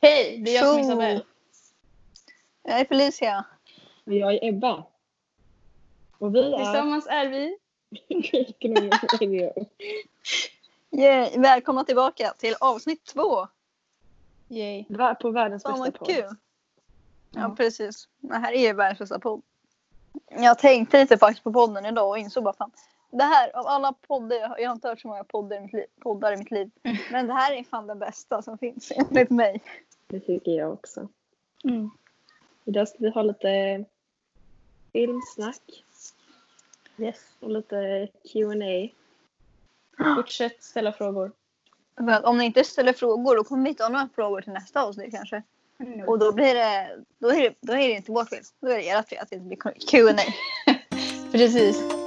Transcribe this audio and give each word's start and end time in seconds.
Hej, 0.00 0.38
det 0.44 0.56
är 0.56 0.62
jag 0.62 0.64
som 0.66 0.78
är 0.78 0.82
Tjo! 0.82 0.88
Isabelle. 0.88 1.24
Jag 2.62 2.80
är 2.80 2.84
Felicia. 2.84 3.44
Och 4.06 4.12
jag 4.12 4.34
är 4.34 4.48
Ebba. 4.48 4.84
Och 6.18 6.34
vi 6.34 6.52
är... 6.52 6.56
Tillsammans 6.58 7.06
är 7.06 7.28
vi... 7.28 7.56
Yay. 10.90 11.38
Välkomna 11.38 11.84
tillbaka 11.84 12.32
till 12.38 12.54
avsnitt 12.60 13.04
två. 13.04 13.46
Yay. 14.48 14.84
På 15.20 15.30
världens 15.30 15.64
bästa 15.64 15.98
podd. 15.98 16.08
kul. 16.08 16.28
Ja 17.30 17.54
precis. 17.56 18.08
Det 18.18 18.34
här 18.36 18.52
är 18.52 18.60
ju 18.66 18.72
världens 18.72 18.98
bästa 18.98 19.18
podd. 19.18 19.42
Jag 20.30 20.58
tänkte 20.58 21.00
lite 21.00 21.18
faktiskt 21.18 21.44
på 21.44 21.52
podden 21.52 21.86
idag 21.86 22.08
och 22.08 22.18
insåg 22.18 22.44
bara 22.44 22.54
fan. 22.54 22.70
Det 23.10 23.24
här 23.24 23.56
av 23.56 23.66
alla 23.66 23.92
poddar, 23.92 24.36
jag 24.36 24.48
har- 24.48 24.58
jag 24.58 24.68
har 24.68 24.74
inte 24.74 24.88
hört 24.88 25.00
så 25.00 25.08
många 25.08 25.24
poddar 25.24 25.56
i 25.56 25.60
mitt 25.60 25.72
liv, 25.72 25.84
poddar 26.02 26.32
i 26.32 26.36
mitt 26.36 26.50
liv. 26.50 26.70
Men 27.12 27.26
det 27.26 27.32
här 27.34 27.52
är 27.52 27.64
fan 27.64 27.86
den 27.86 27.98
bästa 27.98 28.42
som 28.42 28.58
finns 28.58 28.92
enligt 28.96 29.30
mig. 29.30 29.60
Det 30.10 30.20
tycker 30.20 30.52
jag 30.52 30.72
också. 30.72 31.08
Mm. 31.64 31.90
Idag 32.64 32.88
ska 32.88 32.98
vi 32.98 33.10
ha 33.10 33.22
lite 33.22 33.84
filmsnack 34.92 35.84
Yes. 36.98 37.16
och 37.40 37.50
lite 37.50 38.08
Q&A. 38.32 38.88
Fortsätt 40.16 40.62
ställa 40.62 40.92
frågor. 40.92 41.32
För 41.96 42.10
att 42.10 42.24
om 42.24 42.38
ni 42.38 42.44
inte 42.44 42.64
ställer 42.64 42.92
frågor 42.92 43.36
då 43.36 43.44
kommer 43.44 43.62
vi 43.62 43.68
inte 43.68 43.82
ha 43.82 43.88
några 43.88 44.08
frågor 44.14 44.40
till 44.40 44.52
nästa 44.52 44.82
avsnitt 44.82 45.10
kanske. 45.10 45.42
Och 46.06 46.18
då 46.18 46.32
blir 46.32 46.54
det, 46.54 46.98
då 47.18 47.28
är 47.28 47.42
det, 47.42 47.54
då 47.60 47.72
är 47.72 47.88
det 47.88 47.94
inte 47.94 48.12
vårt 48.12 48.28
fel. 48.28 48.42
Då 48.60 48.68
är 48.68 48.76
det 48.76 48.88
ert 48.88 49.08
fel 49.08 49.18
att 49.22 49.30
det 49.30 49.36
inte 49.36 49.46
blir 49.46 49.88
Q&A. 49.90 50.32
Precis. 51.32 51.99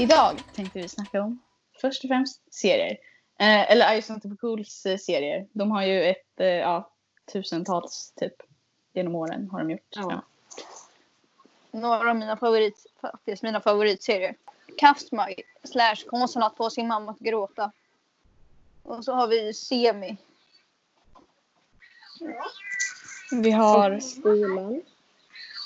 Idag 0.00 0.42
tänkte 0.54 0.78
vi 0.78 0.88
snacka 0.88 1.22
om 1.22 1.38
först 1.80 2.04
och 2.04 2.08
främst 2.08 2.54
serier. 2.54 2.98
Eh, 3.38 3.70
eller 3.70 4.00
Ice 4.00 4.10
on 4.10 4.36
Cools 4.40 4.86
eh, 4.86 4.98
serier. 4.98 5.46
De 5.52 5.70
har 5.70 5.82
ju 5.82 6.04
ett, 6.04 6.40
eh, 6.40 6.46
ja, 6.46 6.90
tusentals 7.32 8.12
typ. 8.16 8.34
Genom 8.92 9.14
åren 9.14 9.48
har 9.50 9.58
de 9.58 9.70
gjort. 9.70 9.88
Ja. 9.90 10.06
Ja. 10.10 10.22
Några 11.70 12.10
av 12.10 12.16
mina 12.16 12.36
favorit, 12.36 12.86
faktiskt 13.00 13.42
mina 13.42 13.60
favoritserier. 13.60 14.34
Kastmaj 14.76 15.42
slash 15.64 16.04
konsten 16.06 16.42
att 16.42 16.56
få 16.56 16.70
sin 16.70 16.88
mamma 16.88 17.10
att 17.12 17.18
gråta. 17.18 17.72
Och 18.82 19.04
så 19.04 19.12
har 19.12 19.28
vi 19.28 19.54
Semi. 19.54 20.16
Vi 23.32 23.50
har 23.50 24.00
skolan. 24.00 24.82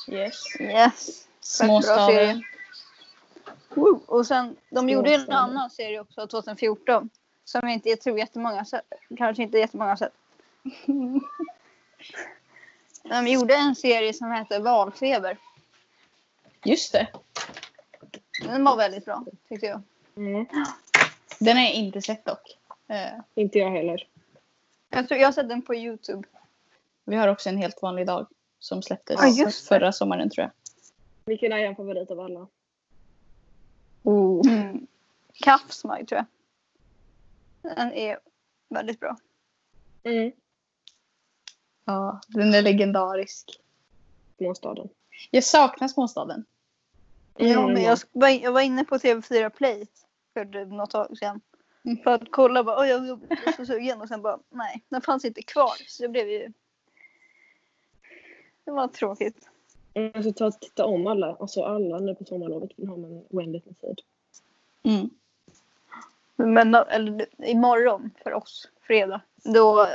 yes, 0.09 0.61
Yes. 0.61 1.27
Småstaden. 1.41 2.43
Woo. 3.75 4.01
Och 4.07 4.27
sen, 4.27 4.57
de 4.71 4.89
gjorde 4.89 5.11
ju 5.11 5.17
en 5.17 5.31
annan 5.31 5.71
serie 5.71 6.01
också 6.01 6.27
2014. 6.27 7.11
Som 7.45 7.61
jag 7.63 7.73
inte 7.73 7.89
jag 7.89 8.01
tror 8.01 8.19
jättemånga 8.19 8.57
har 8.57 8.65
sett. 8.65 8.93
Kanske 9.19 9.43
inte 9.43 9.59
jättemånga 9.59 9.91
har 9.91 9.97
sett. 9.97 10.13
De 13.03 13.27
gjorde 13.29 13.55
en 13.55 13.75
serie 13.75 14.13
som 14.13 14.31
hette 14.31 14.59
Valfeber. 14.59 15.39
Just 16.65 16.93
det. 16.93 17.09
Den 18.43 18.65
var 18.65 18.77
väldigt 18.77 19.05
bra 19.05 19.25
tyckte 19.49 19.67
jag. 19.67 19.83
Mm. 20.17 20.47
Den 21.39 21.57
har 21.57 21.65
jag 21.65 21.73
inte 21.75 22.03
sett 22.03 22.25
dock. 22.25 22.59
Eh, 22.89 23.21
Inte 23.35 23.59
jag 23.59 23.71
heller. 23.71 24.07
Jag, 24.91 25.09
tror, 25.09 25.21
jag 25.21 25.27
har 25.29 25.33
sett 25.33 25.49
den 25.49 25.63
på 25.63 25.75
Youtube. 25.75 26.29
vi 27.05 27.17
har 27.17 27.29
också 27.29 27.49
en 27.49 27.57
helt 27.59 27.83
vanlig 27.83 28.07
dag 28.07 28.27
som 28.59 28.83
släpptes 28.83 29.17
Ja, 29.21 29.29
just 29.29 29.63
det. 29.63 29.69
förra 29.69 29.93
sommaren 29.93 30.31
tror 30.31 30.43
jag. 30.43 30.51
Vilken 31.25 31.53
är 31.53 31.59
en 31.59 31.77
favorit 31.77 32.11
av 32.11 32.21
alla? 32.21 32.47
Mm. 34.05 34.87
Kaffsmaj 35.33 36.07
tror 36.07 36.19
jag. 37.63 37.77
Den 37.77 37.93
är 37.93 38.19
väldigt 38.69 39.01
bra. 39.01 39.17
Mm. 40.03 40.33
Ja, 41.85 42.21
den 42.29 42.55
är 42.55 42.63
legendarisk. 42.63 43.61
Småstaden. 44.37 44.89
Jag 45.31 45.45
saknar 45.45 45.89
småstaden. 45.89 46.45
Ja, 47.37 47.47
Mm. 47.47 47.73
men 47.73 47.83
jag, 47.83 47.99
var, 48.13 48.29
jag 48.29 48.53
var 48.53 48.61
inne 48.61 48.85
på 48.85 48.97
TV4 48.99 49.51
Play 49.51 49.87
för 50.33 50.65
något 50.67 50.91
tag 50.91 51.19
sedan. 51.19 51.41
Mm. 51.85 52.03
För 52.03 52.11
att 52.11 52.23
kolla 52.31 52.65
bara, 52.65 52.81
oj 52.81 52.89
jag 52.89 53.09
är 53.31 53.53
så 53.57 53.67
sugen 53.67 54.01
och 54.01 54.09
sen 54.09 54.23
bara 54.23 54.39
nej, 54.51 54.83
den 54.89 55.01
fanns 55.03 55.25
inte 55.25 55.43
kvar. 55.43 55.73
Så 55.89 56.03
det 56.03 56.09
blev 56.09 56.29
ju... 56.29 56.53
Det 58.65 58.71
var 58.71 58.89
tråkigt. 58.89 59.49
Jag 59.95 60.25
ska 60.25 60.33
ta 60.33 60.47
och 60.47 60.61
titta 60.61 60.87
om 60.87 61.07
alla, 61.07 61.37
alltså 61.41 61.63
alla 61.63 61.99
nu 61.99 62.15
på 62.15 62.25
sommarlovet. 62.25 62.75
För 62.75 62.83
nu 62.83 62.89
har 62.89 62.97
man 62.97 63.25
oändligt 63.31 63.67
med 63.67 63.81
tid. 63.81 64.01
Mm. 64.83 65.11
Men 66.37 66.75
eller, 66.75 67.27
imorgon 67.39 68.11
för 68.23 68.33
oss, 68.33 68.71
fredag, 68.81 69.21
då 69.37 69.87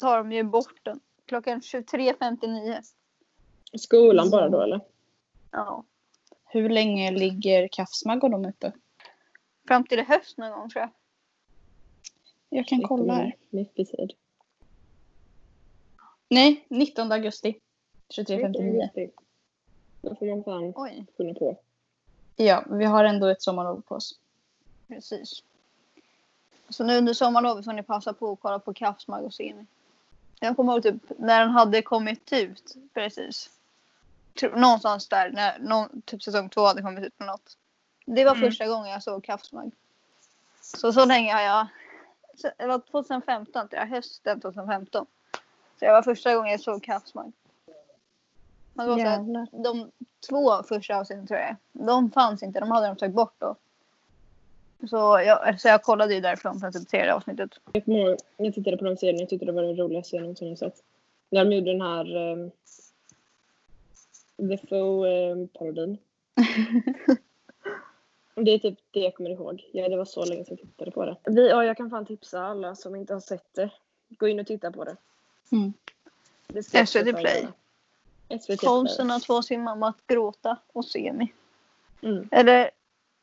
tar 0.00 0.18
de 0.18 0.32
ju 0.32 0.42
bort 0.42 0.80
den. 0.82 1.00
Klockan 1.26 1.60
23.59. 1.60 2.82
Skolan 3.74 4.30
bara 4.30 4.48
då 4.48 4.60
eller? 4.60 4.80
Ja. 5.50 5.84
Hur 6.44 6.68
länge 6.68 7.10
ligger 7.10 7.68
Kaffsmagg 7.68 8.24
och 8.24 8.30
de 8.30 8.44
uppe? 8.44 8.72
Fram 9.68 9.84
till 9.84 10.00
höst 10.00 10.38
någon 10.38 10.50
gång 10.50 10.70
tror 10.70 10.80
jag. 10.80 10.90
Jag 12.48 12.66
kan 12.66 12.82
kolla 12.82 13.14
här. 13.14 13.36
Mycket 13.50 13.88
tid. 13.88 14.12
Nej, 16.28 16.66
19 16.68 17.12
augusti. 17.12 17.60
23.59. 18.08 19.10
Då 20.08 20.14
får 20.14 20.26
man 20.26 20.44
fan 20.44 20.72
Oj, 20.76 21.06
skynda 21.16 21.38
på. 21.38 21.56
Ja, 22.36 22.64
vi 22.70 22.84
har 22.84 23.04
ändå 23.04 23.26
ett 23.26 23.42
sommarlov 23.42 23.80
på 23.80 23.94
oss. 23.94 24.18
precis. 24.88 25.42
Så 26.68 26.84
nu 26.84 26.98
under 26.98 27.14
sommarlovet 27.14 27.64
får 27.64 27.72
ni 27.72 27.82
passa 27.82 28.12
på 28.12 28.32
att 28.32 28.40
kolla 28.40 28.58
på 28.58 28.74
och 29.24 29.34
Semi. 29.34 29.66
Jag 30.40 30.56
kommer 30.56 30.72
ihåg 30.72 30.82
typ 30.82 31.18
när 31.18 31.40
den 31.40 31.50
hade 31.50 31.82
kommit 31.82 32.32
ut 32.32 32.76
precis. 32.94 33.50
Någonstans 34.54 35.08
där 35.08 35.30
när 35.30 35.58
någon, 35.58 36.02
typ 36.02 36.22
säsong 36.22 36.48
två 36.48 36.60
hade 36.60 36.82
kommit 36.82 37.04
ut 37.04 37.18
på 37.18 37.24
något. 37.24 37.56
Det 38.04 38.24
var 38.24 38.32
Mm. 38.34 38.50
första 38.50 38.66
gången 38.66 38.90
jag 38.92 39.02
såg 39.02 39.24
Kaffsmag. 39.24 39.70
Så 40.60 40.92
så 40.92 41.04
länge 41.04 41.32
har 41.34 41.40
jag. 41.42 41.66
Det 42.58 42.66
var 42.66 42.78
2015, 42.78 43.68
tror 43.68 43.80
jag, 43.80 43.86
hösten 43.86 44.40
2015. 44.40 45.06
Så 45.78 45.84
det 45.84 45.92
var 45.92 46.02
första 46.02 46.34
gången 46.34 46.50
jag 46.52 46.60
såg 46.60 46.82
Kaffsmag. 46.82 47.32
Det 48.76 48.82
så 48.82 48.98
här, 48.98 48.98
Jävlar. 48.98 49.48
de 49.50 49.90
två 50.28 50.62
första 50.62 50.96
avsnitten 50.96 51.26
tror 51.26 51.40
jag. 51.40 51.56
De 51.72 52.10
fanns 52.10 52.42
inte, 52.42 52.60
de 52.60 52.70
hade 52.70 52.86
de 52.86 52.96
tagit 52.96 53.14
bort 53.14 53.34
då. 53.38 53.56
Så 54.88 54.96
jag, 55.26 55.60
så 55.60 55.68
jag 55.68 55.82
kollade 55.82 56.14
ju 56.14 56.20
därifrån 56.20 56.60
från 56.60 56.72
typ 56.72 56.88
tredje 56.88 57.14
avsnittet. 57.14 57.50
Jag 57.72 57.84
kommer 57.84 57.98
ihåg, 57.98 58.16
jag 58.36 58.54
tittade 58.54 58.76
på 58.76 58.84
den 58.84 58.96
serien, 58.96 59.20
jag 59.20 59.28
tyckte 59.28 59.46
det 59.46 59.52
var 59.52 59.62
den 59.62 59.76
roligaste 59.76 60.16
jag 60.16 60.22
någonsin 60.22 60.48
har 60.48 60.56
sett. 60.56 60.82
När 61.30 61.44
de 61.44 61.52
gjorde 61.56 61.72
den 61.72 61.80
här 61.80 62.16
um, 62.16 62.50
The 64.36 64.66
Foe-parodin. 64.66 65.98
det 68.34 68.50
är 68.50 68.58
typ 68.58 68.78
det 68.90 69.00
jag 69.00 69.14
kommer 69.14 69.30
ihåg. 69.30 69.68
Ja, 69.72 69.88
det 69.88 69.96
var 69.96 70.04
så 70.04 70.24
länge 70.24 70.44
sedan 70.44 70.56
jag 70.60 70.68
tittade 70.68 70.90
på 70.90 71.04
det. 71.04 71.16
Vi, 71.24 71.48
ja, 71.48 71.64
jag 71.64 71.76
kan 71.76 71.90
fan 71.90 72.06
tipsa 72.06 72.42
alla 72.42 72.74
som 72.74 72.96
inte 72.96 73.12
har 73.12 73.20
sett 73.20 73.54
det. 73.54 73.70
Gå 74.08 74.28
in 74.28 74.40
och 74.40 74.46
titta 74.46 74.70
på 74.70 74.84
det. 74.84 74.96
Mm. 75.52 75.72
det 76.46 76.62
SVT 76.62 77.06
jag 77.06 77.16
Play. 77.16 77.46
Konsten 78.60 79.10
att 79.10 79.24
få 79.24 79.42
sin 79.42 79.62
mamma 79.62 79.88
att 79.88 80.06
gråta 80.06 80.58
och 80.72 80.84
Semi. 80.84 81.32
Mm. 82.02 82.28
Eller 82.32 82.70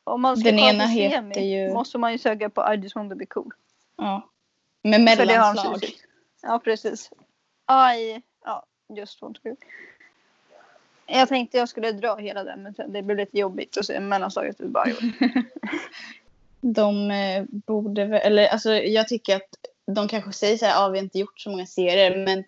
om 0.04 0.22
man 0.22 0.36
ska 0.36 0.50
Den 0.50 0.58
ena 0.58 0.88
Semi 0.88 1.54
ju- 1.54 1.72
måste 1.72 1.98
man 1.98 2.12
ju 2.12 2.18
söka 2.18 2.50
på 2.50 2.74
I 2.74 2.76
just 2.76 2.96
want 2.96 3.10
to 3.10 3.16
be 3.16 3.26
cool. 3.26 3.52
Ja. 3.96 4.28
Med 4.82 5.00
mellanslag. 5.00 5.84
Ja 6.42 6.60
precis. 6.64 7.10
I, 7.96 8.22
ja 8.44 8.66
just 8.96 9.22
want 9.22 9.36
to 9.36 9.42
be 9.44 9.50
cool. 9.50 9.58
Jag 11.06 11.28
tänkte 11.28 11.58
jag 11.58 11.68
skulle 11.68 11.92
dra 11.92 12.16
hela 12.16 12.44
den 12.44 12.62
men 12.62 12.92
det 12.92 13.02
blev 13.02 13.16
lite 13.16 13.38
jobbigt 13.38 13.78
att 13.78 13.86
se 13.86 14.00
mellanslaget 14.00 14.60
ut 14.60 14.70
bara. 14.70 14.86
De 16.60 17.10
eh, 17.10 17.44
borde 17.48 18.04
väl, 18.04 18.20
eller 18.24 18.46
alltså 18.46 18.74
jag 18.74 19.08
tycker 19.08 19.36
att 19.36 19.48
de 19.86 20.08
kanske 20.08 20.32
säger 20.32 20.56
så 20.56 20.66
här, 20.66 20.72
ja 20.72 20.88
vi 20.88 20.98
har 20.98 21.04
inte 21.04 21.18
gjort 21.18 21.40
så 21.40 21.50
många 21.50 21.66
serier 21.66 22.24
men 22.24 22.44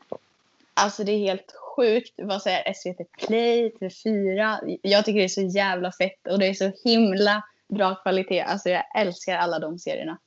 alltså 0.74 1.04
det 1.04 1.12
är 1.12 1.18
helt 1.18 1.54
sjukt 1.76 2.14
vad 2.16 2.42
säger 2.42 2.72
SVT 2.72 3.12
Play, 3.12 3.72
TV4. 3.80 4.78
Jag 4.82 5.04
tycker 5.04 5.18
det 5.18 5.24
är 5.24 5.28
så 5.28 5.42
jävla 5.42 5.92
fett 5.92 6.26
och 6.26 6.38
det 6.38 6.46
är 6.46 6.54
så 6.54 6.72
himla 6.84 7.42
bra 7.68 7.94
kvalitet. 7.94 8.40
Alltså 8.40 8.68
jag 8.68 8.82
älskar 9.00 9.36
alla 9.36 9.58
de 9.58 9.78
serierna. 9.78 10.18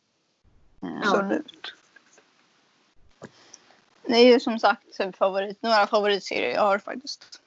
Eh, 0.84 0.98
Absolut. 0.98 1.74
Det 4.08 4.16
är 4.16 4.26
ju 4.26 4.40
som 4.40 4.60
sagt 4.60 4.98
typ 4.98 5.16
favorit, 5.16 5.62
några 5.62 5.88
favoritserier 5.88 6.54
jag 6.54 6.62
har 6.62 6.80
faktiskt. 6.80 7.42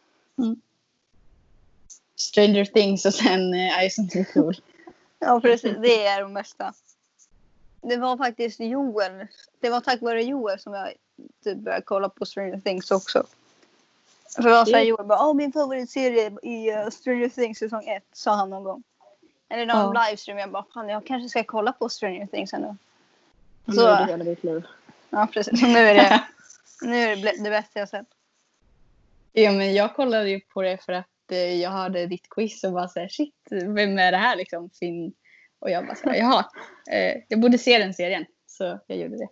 Stranger 2.16 2.64
Things 2.64 3.06
och 3.06 3.14
sen 3.14 3.54
eh, 3.54 3.88
Ice 3.88 3.98
and 3.98 4.26
Cool. 4.34 4.54
Ja 5.18 5.40
precis, 5.40 5.76
det 5.82 6.06
är 6.06 6.22
de 6.22 6.34
bästa. 6.34 6.74
Det 7.82 7.96
var 7.96 8.16
faktiskt 8.16 8.60
Joel. 8.60 9.26
Det 9.60 9.70
var 9.70 9.80
tack 9.80 10.02
vare 10.02 10.22
Joel 10.22 10.58
som 10.58 10.74
jag 10.74 10.92
typ 11.44 11.58
började 11.58 11.82
kolla 11.84 12.08
på 12.08 12.26
Stranger 12.26 12.60
Things 12.60 12.90
också. 12.90 13.26
För 14.36 14.48
jag 14.48 14.68
sa. 14.68 14.80
Joel 14.80 15.06
bara, 15.06 15.26
Åh, 15.28 15.34
min 15.34 15.52
favoritserie 15.52 16.32
i 16.42 16.72
uh, 16.72 16.88
Stranger 16.90 17.28
Things 17.28 17.58
säsong 17.58 17.84
1 17.88 18.04
sa 18.12 18.34
han 18.34 18.50
någon 18.50 18.64
gång. 18.64 18.82
Eller 19.48 19.66
någon 19.66 19.94
Ja. 19.94 20.06
livestream. 20.08 20.38
Jag 20.38 20.50
bara, 20.50 20.64
fan 20.74 20.88
jag 20.88 21.06
kanske 21.06 21.28
ska 21.28 21.44
kolla 21.44 21.72
på 21.72 21.88
Stranger 21.88 22.26
Things 22.26 22.52
ändå. 22.52 22.76
Nu 23.64 23.74
Så, 23.74 23.86
är 23.86 24.06
det 24.06 24.12
hela 24.12 24.24
ditt 24.24 24.44
liv. 24.44 24.66
ja 25.10 25.28
precis. 25.32 25.62
Nu 25.62 25.78
är 25.78 25.94
det, 25.94 26.24
nu 26.82 26.96
är 26.96 27.16
det 27.16 27.44
det 27.44 27.50
bästa 27.50 27.78
jag 27.78 27.88
sett. 27.88 28.06
Ja, 29.32 29.52
men 29.52 29.74
jag 29.74 29.94
kollade 29.96 30.30
ju 30.30 30.40
på 30.40 30.62
det 30.62 30.84
för 30.84 30.92
att 30.92 31.06
eh, 31.30 31.38
jag 31.60 31.70
hörde 31.70 32.06
ditt 32.06 32.28
quiz 32.28 32.64
och 32.64 32.72
bara 32.72 32.88
så 32.88 33.00
här, 33.00 33.08
shit, 33.08 33.34
vem 33.50 33.98
är 33.98 34.12
det 34.12 34.18
här 34.18 34.36
liksom? 34.36 34.70
Finn. 34.70 35.12
Och 35.58 35.70
jag 35.70 35.86
bara 35.86 35.94
så 35.96 36.08
här, 36.10 36.16
jaha, 36.16 36.44
eh, 36.90 37.22
jag 37.28 37.40
borde 37.40 37.58
se 37.58 37.78
den 37.78 37.94
serien. 37.94 38.24
Så 38.46 38.78
jag 38.86 38.98
gjorde 38.98 39.16
det. 39.16 39.28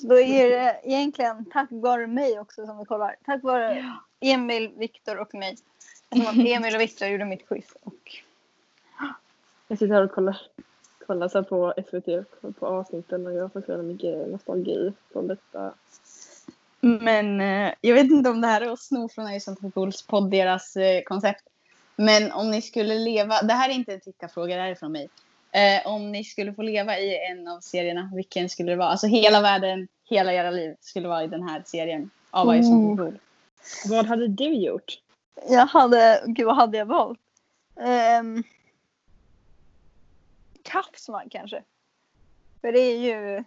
Så 0.00 0.06
då 0.06 0.18
är 0.20 0.50
det 0.50 0.80
egentligen 0.84 1.44
tack 1.44 1.68
vare 1.70 2.06
mig 2.06 2.38
också 2.38 2.66
som 2.66 2.78
vi 2.78 2.84
kollar. 2.84 3.16
Tack 3.24 3.42
vare 3.42 3.96
Emil, 4.20 4.72
Viktor 4.76 5.18
och 5.20 5.34
mig. 5.34 5.56
Emil 6.46 6.74
och 6.74 6.80
Viktor 6.80 7.08
gjorde 7.08 7.24
mitt 7.24 7.48
quiz. 7.48 7.76
Och 7.82 8.22
Jag 9.68 9.78
sitter 9.78 9.94
här 9.94 10.02
och 10.02 10.12
kollar, 10.12 10.40
kollar 11.06 11.28
så 11.28 11.44
på 11.44 11.74
SVT 11.88 12.06
på 12.58 12.66
avsnitten 12.66 13.26
och 13.26 13.32
jag 13.32 13.52
får 13.52 13.60
så 13.60 13.70
jävla 13.70 13.84
mycket 13.84 14.28
nostalgi 14.28 14.92
från 15.12 15.26
detta. 15.26 15.74
Men 16.80 17.40
eh, 17.40 17.74
jag 17.80 17.94
vet 17.94 18.10
inte 18.10 18.30
om 18.30 18.40
det 18.40 18.46
här 18.46 18.60
är 18.60 18.72
att 18.72 18.80
sno 18.80 19.08
från 19.08 19.32
Ison 19.32 19.56
Cools 19.74 20.06
podd, 20.06 20.30
deras 20.30 20.76
eh, 20.76 21.02
koncept. 21.02 21.44
Men 21.96 22.32
om 22.32 22.50
ni 22.50 22.62
skulle 22.62 22.94
leva, 22.94 23.42
det 23.42 23.52
här 23.52 23.70
är 23.70 23.74
inte 23.74 23.92
en 23.92 24.00
tittarfråga, 24.00 24.56
det 24.56 24.62
här 24.62 24.70
är 24.70 24.74
från 24.74 24.92
mig. 24.92 25.08
Eh, 25.56 25.86
om 25.86 26.12
ni 26.12 26.24
skulle 26.24 26.54
få 26.54 26.62
leva 26.62 26.98
i 26.98 27.26
en 27.30 27.48
av 27.48 27.60
serierna, 27.60 28.10
vilken 28.14 28.48
skulle 28.48 28.72
det 28.72 28.76
vara? 28.76 28.88
Alltså 28.88 29.06
hela 29.06 29.40
världen, 29.40 29.88
hela 30.04 30.32
era 30.32 30.50
liv 30.50 30.76
skulle 30.80 31.08
vara 31.08 31.24
i 31.24 31.26
den 31.26 31.42
här 31.48 31.62
serien 31.66 32.10
av 32.30 32.56
Ison 32.56 32.92
Oh. 32.92 32.96
Cool. 32.96 33.18
Vad 33.88 34.06
hade 34.06 34.28
du 34.28 34.54
gjort? 34.54 34.98
jag 35.48 35.66
hade, 35.66 36.22
gud 36.26 36.46
vad 36.46 36.56
hade 36.56 36.78
jag 36.78 36.86
valt? 36.86 37.18
Um, 38.20 38.42
Kaffsman 40.62 41.28
kanske. 41.30 41.62
För 42.60 42.72
det 42.72 42.80
är 42.80 42.98
ju 42.98 43.44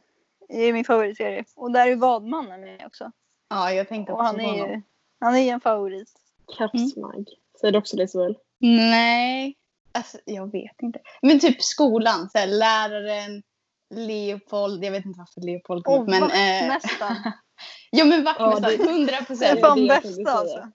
det 0.49 0.61
är 0.61 0.73
min 0.73 0.85
favoritserie. 0.85 1.43
Och 1.55 1.71
där 1.71 1.87
är 1.87 1.95
Vadmannen 1.95 2.61
med 2.61 2.85
också. 2.85 3.11
Ja, 3.49 3.71
jag 3.71 3.87
tänkte 3.89 4.13
Och 4.13 4.19
också 4.19 4.25
han 4.25 4.35
på 4.35 4.41
är 4.41 4.45
honom. 4.59 4.69
ju 4.71 4.81
han 5.19 5.35
är 5.35 5.39
ju 5.39 5.49
en 5.49 5.61
favorit. 5.61 6.09
Kappsmagg. 6.57 7.27
Säger 7.61 7.71
du 7.71 7.77
också 7.77 7.97
det 7.97 8.03
Isabel? 8.03 8.37
Nej, 8.59 9.55
alltså 9.91 10.17
jag 10.25 10.51
vet 10.51 10.81
inte. 10.81 10.99
Men 11.21 11.39
typ 11.39 11.61
skolan, 11.63 12.29
så 12.29 12.37
här, 12.37 12.47
läraren, 12.47 13.43
Leopold, 13.89 14.83
jag 14.85 14.91
vet 14.91 15.05
inte 15.05 15.19
varför 15.19 15.41
Leopold 15.41 15.83
kom 15.83 15.93
Och 15.95 16.01
upp, 16.03 16.07
men... 16.09 16.23
Eh, 16.23 16.69
vaktmästaren. 16.69 17.31
ja 17.91 18.05
men 18.05 18.23
vaktmästaren, 18.23 18.77
Ja, 18.79 18.85
det- 18.85 18.91
100 18.91 19.11
Det 19.11 19.17
är 19.17 19.25
procent. 19.25 19.59
Fan 19.59 19.77
det 19.77 19.85
jag 19.85 20.01
tänkte 20.03 20.09
bästa 20.09 20.25
säga. 20.25 20.37
alltså. 20.37 20.71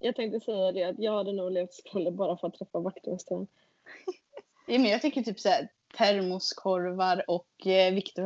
Jag 0.00 0.16
tänkte 0.16 0.40
säga 0.40 0.72
det 0.72 0.84
att 0.84 0.98
jag 0.98 1.16
hade 1.16 1.32
nog 1.32 1.52
levt 1.52 1.74
skrolle 1.74 2.10
bara 2.10 2.36
för 2.36 2.48
att 2.48 2.54
träffa 2.54 2.78
vaktmästaren. 2.78 3.46
Ja, 4.66 4.78
men 4.78 4.90
jag 4.90 5.02
tycker 5.02 5.22
typ 5.22 5.40
så 5.40 5.48
här, 5.48 5.68
termoskorvar 5.96 7.30
och 7.30 7.66
eh, 7.66 7.94
Victor. 7.94 8.24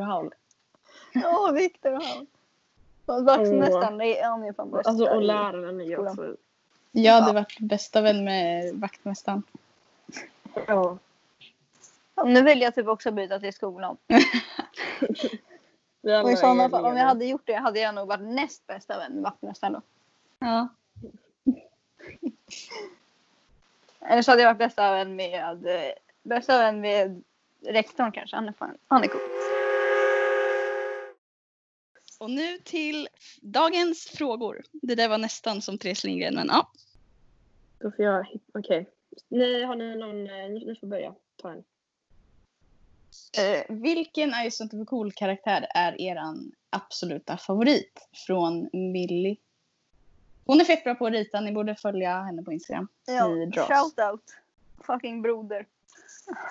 Ja, 1.13 1.51
Viktor 1.53 1.93
och 1.93 2.03
han. 2.03 2.27
Och 3.05 3.25
Vaktmästaren, 3.25 3.97
det 3.97 4.19
är 4.19 4.47
är 4.47 4.53
fan 4.53 4.71
bäst. 4.71 4.87
Alltså 4.87 5.05
och 5.05 5.21
läraren 5.21 5.81
är 5.81 5.85
ju 5.85 5.97
också... 5.97 6.35
Jag 6.91 7.13
hade 7.13 7.33
varit 7.33 7.59
bästa 7.59 8.01
vän 8.01 8.23
med 8.23 8.73
vaktmästaren. 8.73 9.43
Ja. 10.67 10.97
Nu 12.25 12.43
vill 12.43 12.61
jag 12.61 12.75
typ 12.75 12.87
också 12.87 13.11
byta 13.11 13.39
till 13.39 13.53
skolan. 13.53 13.97
Och 16.23 16.31
i 16.31 16.35
sådana 16.35 16.69
fall, 16.69 16.85
om 16.85 16.97
jag 16.97 17.05
hade 17.05 17.25
gjort 17.25 17.45
det 17.45 17.53
hade 17.53 17.79
jag 17.79 17.95
nog 17.95 18.07
varit 18.07 18.33
näst 18.35 18.67
bästa 18.67 18.97
vän 18.97 19.13
med 19.13 19.23
vaktmästaren 19.23 19.73
då. 19.73 19.81
Ja. 20.39 20.67
Eller 24.01 24.21
så 24.21 24.31
hade 24.31 24.41
jag 24.41 24.49
varit 24.49 24.57
bästa 24.57 24.91
vän 24.91 25.15
med, 25.15 25.65
bästa 26.23 26.57
vän 26.57 26.81
med 26.81 27.23
rektorn 27.65 28.11
kanske. 28.11 28.35
Han 28.35 28.47
är, 28.47 28.53
fan, 28.53 28.77
han 28.87 29.03
är 29.03 29.07
cool. 29.07 29.21
Och 32.19 32.31
nu 32.31 32.57
till 32.57 33.07
dagens 33.41 34.05
frågor. 34.05 34.63
Det 34.71 34.95
där 34.95 35.09
var 35.09 35.17
nästan 35.17 35.61
som 35.61 35.77
Therese 35.77 36.03
Lindgren, 36.03 36.35
men 36.35 36.47
ja. 36.47 36.71
Då 37.79 37.91
får 37.91 38.05
jag... 38.05 38.25
Okej. 38.53 38.89
Ni, 39.27 39.63
har 39.63 39.75
ni 39.75 39.95
någon... 39.95 40.27
eh, 40.29 40.49
Ni, 40.49 40.75
får 40.79 40.87
börja. 40.87 41.15
Ta 41.35 41.51
en. 41.51 41.63
Eh, 43.37 43.63
vilken 43.69 44.33
är 44.33 44.49
sånt 44.49 44.71
för 44.71 44.85
cool 44.85 45.11
karaktär 45.11 45.67
är 45.69 46.01
eran 46.01 46.51
absoluta 46.69 47.37
favorit 47.37 48.07
från 48.13 48.69
Millie? 48.73 49.37
Hon 50.45 50.61
är 50.61 50.65
fett 50.65 50.83
bra 50.83 50.95
på 50.95 51.05
att 51.05 51.13
rita, 51.13 51.41
ni 51.41 51.51
borde 51.51 51.75
följa 51.75 52.21
henne 52.21 52.43
på 52.43 52.51
Instagram. 52.53 52.87
Ja, 53.07 53.37
I 53.37 53.51
shout 53.51 53.99
out. 54.11 54.23
Fucking 54.81 55.21
broder. 55.21 55.65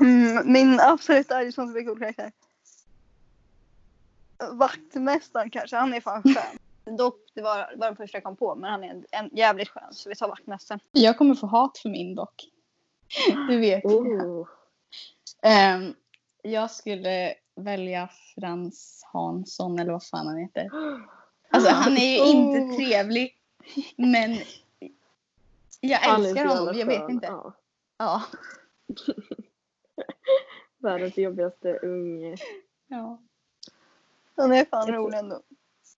Mm, 0.00 0.52
min 0.52 0.80
absolut 0.80 1.32
Addison 1.32 1.68
som 1.68 1.76
är 1.76 1.84
cool 1.84 1.98
karaktär. 1.98 2.32
Vaktmästaren 4.52 5.50
kanske, 5.50 5.76
han 5.76 5.94
är 5.94 6.00
fan 6.00 6.22
skön. 6.22 6.96
Dock, 6.96 7.30
det 7.34 7.42
var, 7.42 7.74
var 7.76 7.86
den 7.86 7.96
första 7.96 8.16
jag 8.16 8.24
kom 8.24 8.36
på, 8.36 8.54
men 8.54 8.70
han 8.70 8.84
är 8.84 8.88
en, 8.88 9.04
en 9.10 9.30
jävligt 9.32 9.68
skön 9.68 9.92
så 9.92 10.08
vi 10.08 10.14
tar 10.14 10.28
vaktmästaren. 10.28 10.80
Jag 10.92 11.18
kommer 11.18 11.34
få 11.34 11.46
hat 11.46 11.78
för 11.78 11.88
min 11.88 12.14
dock. 12.14 12.48
Du 13.48 13.58
vet. 13.60 13.84
Oh. 13.84 14.48
Ehm, 15.42 15.94
jag 16.42 16.70
skulle 16.70 17.34
välja 17.54 18.08
Frans 18.34 19.02
Hansson 19.12 19.78
eller 19.78 19.92
vad 19.92 20.04
fan 20.04 20.26
han 20.26 20.36
heter. 20.38 20.70
Alltså 21.50 21.70
han 21.70 21.92
är 21.96 22.16
ju 22.16 22.30
inte 22.30 22.58
Oh. 22.60 22.76
trevlig. 22.76 23.34
Men 23.96 24.36
jag 25.80 26.14
älskar 26.14 26.44
honom, 26.46 26.78
jag 26.78 26.86
vet 26.86 27.08
inte. 27.10 27.26
Ja. 27.26 27.52
Ja. 27.98 28.22
Världens 30.78 31.16
jobbigaste 31.18 31.78
unge. 31.78 32.36
ja. 32.88 33.18
Han 34.36 34.52
är 34.52 34.64
fan 34.64 34.88
Jag 34.88 34.96
rolig 34.96 35.18
ändå. 35.18 35.42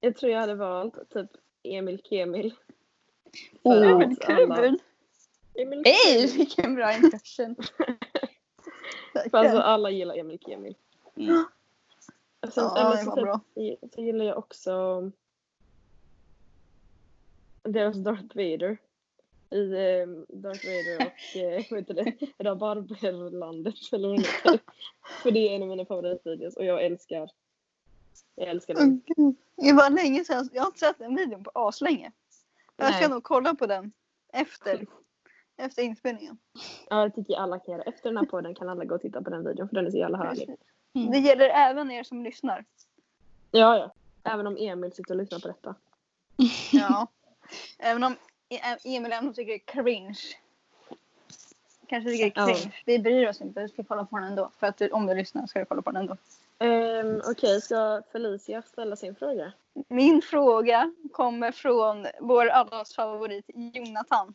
Jag 0.01 0.17
tror 0.17 0.33
jag 0.33 0.41
hade 0.41 0.55
valt 0.55 1.11
typ 1.11 1.31
Emil 1.63 2.03
Kemil. 2.05 2.55
Oh, 3.63 4.15
kul! 4.21 4.79
Emil 5.55 5.83
Hej, 5.85 6.27
vilken 6.37 6.75
bra 6.75 6.95
impression. 6.95 7.57
För 9.13 9.37
alltså 9.39 9.59
alla 9.59 9.91
gillar 9.91 10.17
Emil 10.19 10.39
Kemil. 10.39 10.77
Mm. 11.17 11.45
Sen, 12.49 12.65
Ja, 12.65 12.79
eller 12.81 12.97
det 12.97 13.05
så, 13.05 13.11
var 13.11 13.17
typ, 13.17 13.25
bra. 13.25 13.41
så 13.95 14.01
gillar 14.01 14.25
jag 14.25 14.39
också 14.39 15.03
deras 17.63 17.97
Darth 17.97 18.37
Vader. 18.37 18.79
I 19.51 19.73
eh, 19.73 20.09
Darth 20.29 20.67
Vader 20.67 21.07
och 21.07 21.37
eh, 21.41 21.65
vad 21.71 21.79
heter 21.79 21.95
det? 21.95 22.15
Rabarberlandet 22.39 23.75
eller 23.93 24.09
vad 24.09 24.19
det. 24.19 24.59
För 25.23 25.31
det 25.31 25.49
är 25.49 25.57
en 25.57 25.63
av 25.63 25.69
mina 25.69 25.85
favoritvideos 25.85 26.57
och 26.57 26.65
jag 26.65 26.85
älskar 26.85 27.31
jag 28.35 28.49
älskar 28.49 28.75
den. 28.75 29.03
Gud. 29.07 29.37
Det 29.57 29.73
var 29.73 29.91
länge 29.91 30.25
sedan, 30.25 30.49
jag 30.53 30.63
har 30.63 30.67
inte 30.67 30.79
sett 30.79 30.99
den 30.99 31.17
videon 31.17 31.45
på 31.45 31.51
aslänge. 31.55 32.13
Jag 32.77 32.95
ska 32.95 33.09
nog 33.09 33.25
kolla 33.25 33.55
på 33.55 33.67
den 33.67 33.93
efter, 34.33 34.87
efter 35.61 35.83
inspelningen. 35.83 36.39
Ja, 36.91 37.05
det 37.05 37.11
tycker 37.11 37.33
jag 37.33 37.43
alla 37.43 37.59
kan 37.59 37.73
göra. 37.73 37.83
Efter 37.83 38.09
den 38.11 38.17
här 38.17 38.25
podden 38.25 38.55
kan 38.55 38.69
alla 38.69 38.85
gå 38.85 38.95
och 38.95 39.01
titta 39.01 39.23
på 39.23 39.31
den 39.31 39.45
videon 39.45 39.69
för 39.69 39.77
den 39.77 39.87
är 39.87 39.91
så 39.91 39.99
jävla 39.99 40.19
härlig. 40.19 40.57
Mm. 40.95 41.11
Det 41.11 41.19
gäller 41.19 41.49
även 41.49 41.91
er 41.91 42.03
som 42.03 42.23
lyssnar. 42.23 42.65
Ja, 43.51 43.79
ja. 43.79 43.93
Även 44.33 44.47
om 44.47 44.57
Emil 44.57 44.93
sitter 44.93 45.11
och 45.15 45.17
lyssnar 45.21 45.39
på 45.39 45.49
detta. 45.49 45.75
Ja. 46.73 47.07
Även 47.79 48.05
om 48.05 48.17
E- 48.49 48.77
Emil 48.85 49.13
ändå 49.13 49.33
tycker 49.33 49.53
det 49.53 49.55
är 49.79 49.83
cringe. 49.83 50.19
Kanske 51.87 52.11
tycker 52.11 52.25
det 52.25 52.41
är 52.41 52.49
Ja. 52.49 52.55
cringe. 52.55 52.73
Vi 52.87 52.99
bryr 52.99 53.29
oss 53.29 53.41
inte, 53.41 53.63
vi 53.63 53.69
ska 53.69 53.85
kolla 53.85 54.05
på 54.05 54.17
den 54.19 54.25
ändå. 54.29 54.51
För 54.59 54.67
att 54.67 54.77
du, 54.77 54.89
om 54.91 55.07
du 55.07 55.15
lyssnar 55.15 55.47
ska 55.47 55.59
du 55.59 55.65
kolla 55.65 55.83
på 55.83 55.91
den 55.91 56.01
ändå. 56.01 56.17
Um, 56.63 57.23
Okej, 57.31 57.61
ska 57.61 58.03
Felicia 58.13 58.63
ställa 58.63 58.97
sin 58.97 59.15
fråga? 59.15 59.53
Min 59.89 60.23
fråga 60.23 60.93
kommer 61.13 61.53
från 61.53 62.07
vår 62.21 62.47
allas 62.49 62.95
favorit 62.95 63.45
Jonathan. 63.55 64.35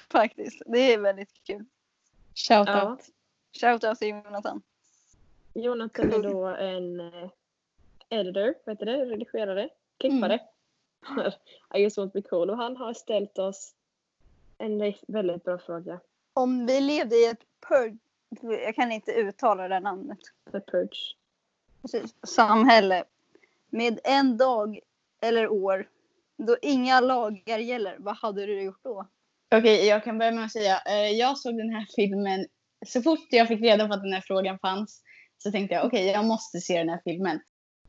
Faktiskt. 0.10 0.62
Det 0.66 0.78
är 0.92 0.98
väldigt 0.98 1.44
kul. 1.44 1.64
Shout 2.34 2.68
Ja. 2.68 2.90
out. 2.90 3.00
Shoutout 3.60 3.98
till 3.98 4.08
Jonathan. 4.08 4.62
Jonathan 5.54 6.12
är 6.12 6.22
då 6.32 6.46
en 6.46 7.00
eh, 7.00 7.30
editor, 8.08 8.54
vad 8.66 8.74
heter 8.74 8.86
det? 8.86 9.04
Redigerare? 9.04 9.68
Klippare. 9.98 10.40
I 11.74 11.78
just 11.82 11.98
want 11.98 12.12
to 12.12 12.18
be 12.20 12.28
cool. 12.28 12.50
Och 12.50 12.56
han 12.56 12.76
har 12.76 12.94
ställt 12.94 13.38
oss 13.38 13.74
en 14.58 14.94
väldigt 15.06 15.44
bra 15.44 15.58
fråga. 15.58 16.00
Om 16.32 16.66
vi 16.66 16.80
levde 16.80 17.16
i 17.16 17.26
ett 17.26 17.44
purge, 17.68 17.98
jag 18.40 18.74
kan 18.74 18.92
inte 18.92 19.12
uttala 19.12 19.68
det 19.68 19.80
namnet. 19.80 20.18
The 20.52 20.60
Purge. 20.60 21.16
Precis. 21.82 22.14
Samhälle. 22.22 23.04
Med 23.66 24.00
en 24.04 24.36
dag 24.36 24.80
eller 25.20 25.48
år 25.48 25.88
då 26.36 26.56
inga 26.62 27.00
lagar 27.00 27.58
gäller, 27.58 27.96
vad 27.98 28.16
hade 28.16 28.46
du 28.46 28.62
gjort 28.62 28.82
då? 28.82 29.06
Okej, 29.50 29.86
jag 29.86 30.04
kan 30.04 30.18
börja 30.18 30.32
med 30.32 30.44
att 30.44 30.52
säga. 30.52 30.82
Eh, 30.86 31.10
jag 31.10 31.38
såg 31.38 31.56
den 31.56 31.70
här 31.70 31.86
filmen. 31.96 32.46
Så 32.86 33.02
fort 33.02 33.26
jag 33.30 33.48
fick 33.48 33.60
reda 33.60 33.88
på 33.88 33.94
att 33.94 34.02
den 34.02 34.12
här 34.12 34.24
frågan 34.26 34.58
fanns 34.58 35.02
så 35.38 35.50
tänkte 35.50 35.74
jag 35.74 35.86
okej, 35.86 36.06
jag 36.06 36.24
måste 36.24 36.60
se 36.60 36.78
den 36.78 36.88
här 36.88 37.00
filmen. 37.04 37.40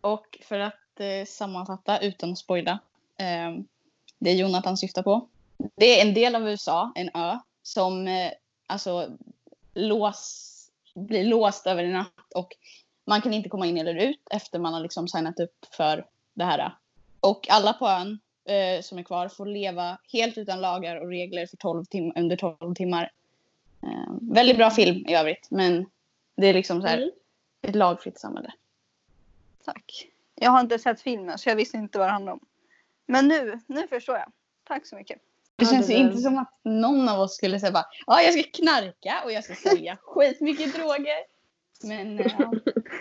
Och 0.02 0.38
för 0.42 0.60
att 0.60 1.00
eh, 1.00 1.26
sammanfatta 1.26 2.00
utan 2.00 2.32
att 2.32 2.38
spoila. 2.38 2.80
Eh, 3.18 3.64
det 4.20 4.34
Jonathan 4.34 4.78
syftar 4.78 5.04
på. 5.04 5.30
Det 5.76 6.00
är 6.00 6.08
en 6.08 6.14
del 6.14 6.36
av 6.36 6.48
USA, 6.48 6.92
en 6.96 7.10
ö, 7.14 7.40
som 7.62 8.08
eh, 8.08 8.32
alltså 8.68 9.18
lås, 9.74 10.52
blir 10.96 11.24
låst 11.24 11.68
över 11.68 11.84
en 11.84 11.94
natt 11.94 12.32
och 12.36 12.50
man 13.06 13.22
kan 13.22 13.34
inte 13.34 13.50
komma 13.50 13.66
in 13.66 13.78
eller 13.78 13.96
ut 13.96 14.22
efter 14.32 14.60
man 14.60 14.74
har 14.74 14.82
liksom 14.82 15.08
signat 15.08 15.40
upp 15.40 15.66
för 15.72 16.06
det 16.34 16.44
här. 16.44 16.78
Och 17.20 17.50
alla 17.50 17.74
på 17.74 17.88
ön 17.88 18.20
eh, 18.46 18.82
som 18.82 18.98
är 18.98 19.04
kvar 19.04 19.28
får 19.28 19.46
leva 19.46 19.98
helt 20.14 20.38
utan 20.38 20.62
lagar 20.62 20.96
och 20.96 21.08
regler 21.10 21.46
för 21.48 21.58
12 21.58 21.84
tim- 21.86 22.14
under 22.16 22.36
12 22.36 22.76
timmar. 22.76 23.12
Eh, 23.84 24.14
väldigt 24.22 24.58
bra 24.58 24.70
film 24.72 25.06
i 25.08 25.16
övrigt 25.16 25.48
men 25.52 25.86
det 26.38 26.48
är 26.48 26.54
liksom 26.54 26.82
så 26.82 26.88
här 26.88 26.98
Mm. 26.98 27.10
ett 27.62 27.76
lagfritt 27.76 28.20
samhälle. 28.20 28.54
Tack. 29.66 30.08
Jag 30.36 30.52
har 30.52 30.60
inte 30.60 30.80
sett 30.80 31.02
filmen 31.02 31.38
så 31.38 31.50
jag 31.50 31.56
visste 31.56 31.78
inte 31.78 31.98
vad 32.00 32.08
det 32.08 32.12
handlade 32.12 32.34
om. 32.34 32.46
Men 33.06 33.28
nu, 33.28 33.60
nu 33.68 33.88
förstår 33.88 34.16
jag. 34.16 34.32
Tack 34.64 34.88
så 34.88 34.96
mycket. 34.96 35.22
Det 35.56 35.66
känns 35.66 35.90
ju 35.90 35.94
inte 35.94 36.18
som 36.18 36.38
att 36.38 36.60
någon 36.64 37.10
av 37.10 37.20
oss 37.20 37.36
skulle 37.36 37.60
säga 37.60 37.72
bara 37.72 37.86
ja 38.08 38.22
jag 38.22 38.34
ska 38.34 38.44
knarka 38.44 39.22
och 39.26 39.32
jag 39.32 39.44
ska 39.44 39.56
sälja 39.56 39.98
skitmycket 40.02 40.74
droger. 40.76 41.36
Men 41.84 42.20
eh, 42.20 42.32
ja, 42.40 42.54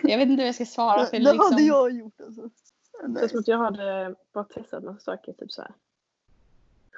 jag 0.03 0.19
vet 0.19 0.29
inte 0.29 0.41
hur 0.43 0.47
jag 0.47 0.55
ska 0.55 0.65
svara 0.67 1.07
för 1.07 1.13
det 1.19 1.19
liksom, 1.19 1.41
hade 1.53 1.63
jag 1.63 1.93
gjort 1.93 2.21
alltså. 2.21 2.51
Det 3.03 3.21
känns 3.21 3.31
som 3.31 3.41
att 3.41 3.49
jag 3.49 3.59
hade 3.59 4.15
bara 4.33 4.45
testat 4.45 4.85
massa 4.85 5.01
saker, 5.01 5.33
typ 5.33 5.53
så 5.53 5.63
här. 5.63 5.73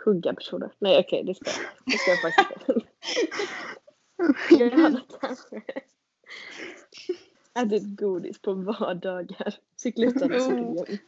Hugga 0.05 0.35
personer. 0.35 0.71
Nej 0.79 1.01
okej, 1.01 1.25
det 1.25 1.35
ska 1.35 1.51
det 1.85 1.99
ska 1.99 2.11
jag 2.11 2.21
faktiskt 2.21 2.69
inte. 2.69 2.87
Jag 4.65 4.71
hade 4.71 5.01
kanske 5.21 5.63
ätit 7.55 7.99
godis 8.01 8.39
på 8.43 8.53
vardagar. 8.53 9.55
Cykla 9.77 10.07
utan 10.07 10.33
Oh. 10.33 10.39
cykelhjälm. 10.39 10.99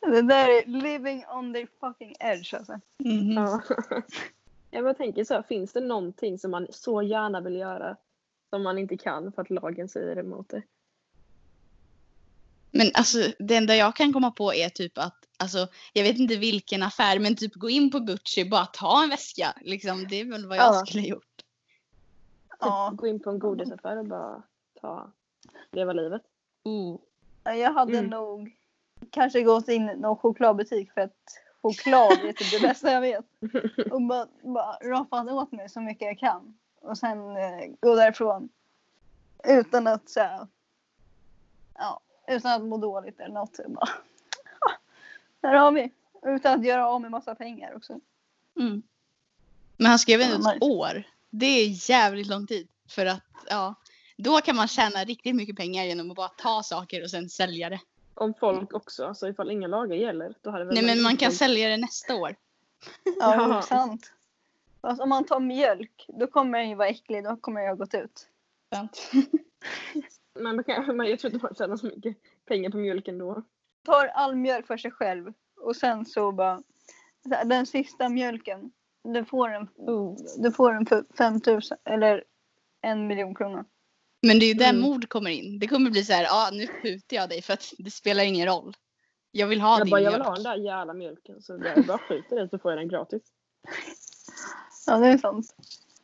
Det 0.00 0.22
där 0.22 0.48
är 0.48 0.66
living 0.66 1.24
on 1.26 1.54
the 1.54 1.66
fucking 1.80 2.14
edge 2.20 2.54
alltså. 2.54 2.80
Mhm. 2.98 3.32
Ja. 3.32 3.62
Jag 4.70 4.84
bara 4.84 4.94
tänker 4.94 5.24
så 5.24 5.34
här, 5.34 5.42
finns 5.42 5.72
det 5.72 5.80
någonting 5.80 6.38
som 6.38 6.50
man 6.50 6.66
så 6.70 7.02
gärna 7.02 7.40
vill 7.40 7.56
göra 7.56 7.96
som 8.50 8.62
man 8.62 8.78
inte 8.78 8.96
kan 8.96 9.32
för 9.32 9.42
att 9.42 9.50
lagen 9.50 9.88
säger 9.88 10.18
emot 10.18 10.48
det? 10.48 10.62
Men 12.76 12.90
alltså 12.94 13.18
det 13.38 13.56
enda 13.56 13.76
jag 13.76 13.96
kan 13.96 14.12
komma 14.12 14.30
på 14.30 14.54
är 14.54 14.68
typ 14.68 14.98
att 14.98 15.16
alltså 15.36 15.68
jag 15.92 16.02
vet 16.04 16.18
inte 16.18 16.36
vilken 16.36 16.82
affär 16.82 17.18
men 17.18 17.36
typ 17.36 17.54
gå 17.54 17.70
in 17.70 17.90
på 17.90 17.98
Gucci 17.98 18.44
bara 18.44 18.66
ta 18.66 19.02
en 19.02 19.10
väska. 19.10 19.54
Liksom, 19.60 20.06
det 20.08 20.20
är 20.20 20.24
väl 20.24 20.46
vad 20.46 20.56
jag 20.58 20.74
Ja. 20.74 20.86
skulle 20.86 21.02
gjort. 21.06 21.42
Ja. 22.60 22.92
Gå 22.94 23.06
in 23.06 23.20
på 23.20 23.30
en 23.30 23.38
godisaffär 23.38 23.96
och 23.96 24.04
bara 24.06 24.42
ta, 24.80 25.10
leva 25.72 25.92
livet. 25.92 26.22
Oh. 26.64 26.98
Jag 27.44 27.72
hade 27.72 27.98
Mm. 27.98 28.10
nog 28.10 28.56
kanske 29.10 29.42
gått 29.42 29.68
in 29.68 29.88
i 29.88 29.96
någon 29.96 30.16
chokladbutik 30.16 30.92
för 30.92 31.00
att 31.00 31.16
choklad 31.62 32.12
är 32.12 32.32
typ 32.32 32.50
det 32.50 32.68
bästa 32.68 32.92
jag 32.92 33.00
vet. 33.00 33.24
Och 33.92 34.02
bara, 34.02 34.26
bara 34.42 34.76
rapat 34.82 35.28
åt 35.30 35.52
mig 35.52 35.68
så 35.68 35.80
mycket 35.80 36.06
jag 36.06 36.18
kan. 36.18 36.58
Och 36.80 36.98
sen 36.98 37.18
eh, 37.36 37.66
gå 37.80 37.94
därifrån. 37.94 38.48
Utan 39.44 39.86
att 39.86 40.08
så 40.10 40.20
här, 40.20 40.46
ja, 41.74 42.00
utan 42.28 42.52
att 42.52 42.64
må 42.68 42.76
dåligt 42.78 43.20
eller 43.20 43.34
något. 43.34 43.60
Bara, 43.68 43.88
där 45.40 45.54
har 45.54 45.72
vi. 45.72 45.92
Utan 46.22 46.58
att 46.60 46.66
göra 46.66 46.88
av 46.88 47.00
med 47.00 47.10
massa 47.10 47.34
pengar 47.34 47.76
också. 47.76 48.00
Mm. 48.58 48.82
Men 49.76 49.86
han 49.86 49.98
skrev 49.98 50.20
ändå 50.20 50.50
ett 50.50 50.62
år. 50.62 51.02
Det 51.30 51.46
är 51.46 51.90
jävligt 51.90 52.26
lång 52.26 52.46
tid. 52.46 52.68
För 52.88 53.06
att 53.06 53.22
ja, 53.50 53.74
då 54.16 54.38
kan 54.40 54.56
man 54.56 54.68
tjäna 54.68 55.04
riktigt 55.04 55.36
mycket 55.36 55.56
pengar 55.56 55.84
genom 55.84 56.10
att 56.10 56.16
bara 56.16 56.28
ta 56.28 56.62
saker 56.62 57.02
och 57.02 57.10
sen 57.10 57.28
sälja 57.28 57.70
det. 57.70 57.80
Om 58.14 58.34
folk 58.40 58.72
också, 58.74 59.06
alltså 59.06 59.28
ifall 59.28 59.50
inga 59.50 59.66
lagar 59.66 59.96
gäller, 59.96 60.34
då 60.42 60.50
hade 60.50 60.64
väl 60.64 60.74
Nej 60.74 60.84
men 60.84 61.02
man 61.02 61.16
kan 61.16 61.30
folk- 61.30 61.38
sälja 61.38 61.68
det 61.68 61.76
nästa 61.76 62.14
år. 62.14 62.36
Ja, 63.04 63.34
Ja. 63.34 63.48
det 63.48 63.54
är 63.54 63.60
sant. 63.60 64.12
Fast 64.80 65.00
om 65.02 65.08
man 65.08 65.24
tar 65.24 65.40
mjölk, 65.40 66.04
då 66.08 66.26
kommer 66.26 66.58
den 66.58 66.68
ju 66.68 66.74
vara 66.74 66.88
äcklig. 66.88 67.24
Då 67.24 67.36
kommer 67.36 67.60
jag 67.60 67.68
ha 67.68 67.74
gått 67.76 67.94
ut. 67.94 68.28
Sant. 68.74 69.10
Men 70.38 70.64
kan, 70.64 70.98
jag 71.06 71.18
tror 71.20 71.32
inte 71.32 71.44
man 71.46 71.54
tjänar 71.54 71.76
så 71.76 71.86
mycket 71.86 72.16
pengar 72.48 72.70
på 72.70 72.76
mjölken 72.76 73.18
då. 73.18 73.42
tar 73.84 74.06
all 74.06 74.36
mjölk 74.36 74.66
för 74.66 74.76
sig 74.76 74.90
själv 74.90 75.32
och 75.60 75.76
sen 75.76 76.04
så 76.04 76.32
bara 76.32 76.62
den 77.44 77.66
sista 77.66 78.08
mjölken 78.08 78.72
du 79.04 79.24
får 79.24 79.48
den, 79.48 79.68
Oh. 79.76 80.16
du 80.38 80.52
får 80.52 80.72
den 80.72 80.86
för 80.86 81.04
5000 81.18 81.78
eller 81.84 82.24
en 82.80 83.06
miljon 83.06 83.34
kronor. 83.34 83.64
Men 84.22 84.38
det 84.38 84.44
är 84.44 84.48
ju 84.48 84.54
där 84.54 84.70
Mm. 84.70 84.82
mord 84.82 85.08
kommer 85.08 85.30
in. 85.30 85.58
Det 85.58 85.66
kommer 85.68 85.90
bli 85.90 86.04
så 86.04 86.12
här, 86.12 86.22
ja 86.24 86.48
ah, 86.48 86.50
nu 86.52 86.66
skjuter 86.66 87.16
jag 87.16 87.28
dig 87.28 87.42
för 87.42 87.52
att 87.52 87.72
det 87.78 87.90
spelar 87.90 88.24
ingen 88.24 88.46
roll. 88.46 88.76
Jag 89.30 89.46
vill 89.46 89.60
ha 89.60 89.78
jag 89.78 89.86
din 89.86 89.90
bara, 89.90 90.00
jag 90.00 90.10
vill 90.10 90.18
mjölk. 90.20 90.28
ha 90.28 90.34
den 90.34 90.42
där 90.44 90.56
jävla 90.56 90.92
mjölken 90.94 91.42
så 91.42 91.60
jag 91.76 91.86
bara 91.86 91.98
skjuter 91.98 92.36
dig 92.36 92.48
så 92.48 92.58
får 92.58 92.70
jag 92.72 92.78
den 92.78 92.88
gratis. 92.88 93.22
Ja 94.86 94.98
det 94.98 95.06
är 95.06 95.18
sant. 95.18 95.54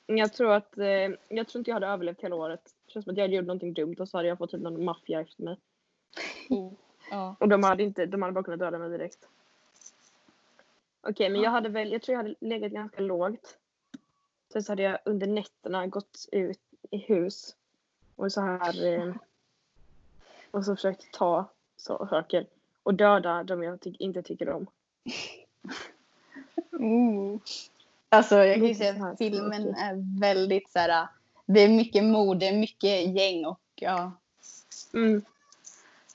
Jag 0.07 0.33
tror 0.33 0.53
att, 0.53 0.79
eh, 0.79 0.87
jag 1.29 1.49
tror 1.49 1.61
inte 1.61 1.71
jag 1.71 1.75
hade 1.77 1.87
överlevt 1.87 2.21
hela 2.21 2.37
året. 2.37 2.63
Känns 2.93 3.05
som 3.05 3.13
att 3.13 3.17
jag 3.17 3.25
hade 3.25 3.35
gjort 3.37 3.47
någonting 3.47 3.73
dumt 3.73 3.97
och 3.99 4.09
så 4.09 4.17
hade 4.17 4.29
jag 4.29 4.39
fått 4.39 4.51
typ 4.51 4.61
någon 4.61 4.85
maffia 4.85 5.21
efter 5.21 5.43
mig. 5.43 5.57
Oh. 6.49 6.73
Ja. 7.11 7.37
Och 7.41 7.49
de 7.49 7.63
hade, 7.63 7.83
inte, 7.83 8.07
de 8.07 8.23
hade 8.23 8.33
bara 8.33 8.45
kunnat 8.45 8.61
döda 8.61 8.79
mig 8.79 8.91
direkt. 8.91 9.29
Okej, 11.01 11.31
men 11.31 11.41
jag 11.41 11.51
hade 11.51 11.69
väl, 11.69 11.93
jag 11.93 12.03
tror 12.03 12.13
jag 12.13 12.23
hade 12.23 12.35
legat 12.41 12.73
ganska 12.73 13.01
lågt. 13.03 13.59
Sen 14.53 14.63
så 14.63 14.73
hade 14.73 14.83
jag 14.83 14.99
under 15.05 15.27
nätterna 15.27 15.87
gått 15.87 16.29
ut 16.33 16.61
i 16.91 16.97
hus 16.97 17.57
och 18.17 18.33
så 18.33 18.41
här 18.41 18.87
eh, 18.87 19.15
och 20.51 20.65
så 20.65 20.77
försökt 20.77 21.13
ta 21.13 21.51
så, 21.77 22.07
saker 22.11 22.47
och 22.83 22.95
döda 22.95 23.45
de 23.45 23.63
jag 23.63 23.81
ty- 23.81 23.97
inte 23.99 24.23
tycker 24.23 24.49
om. 24.49 24.67
Mm. 26.73 27.41
Alltså 28.09 28.37
jag 28.37 28.57
kan 28.57 28.67
ju 28.67 28.75
säga 28.75 29.07
att 29.07 29.19
filmen 29.19 29.75
är 29.75 30.21
väldigt 30.21 30.71
så 30.71 30.79
här. 30.79 31.09
Det 31.47 31.61
är 31.61 31.69
mycket 31.69 32.05
är 32.47 32.57
mycket 32.57 33.15
gäng 33.17 33.45
och 33.47 33.61
ja. 33.75 34.13
Mm. 34.95 35.23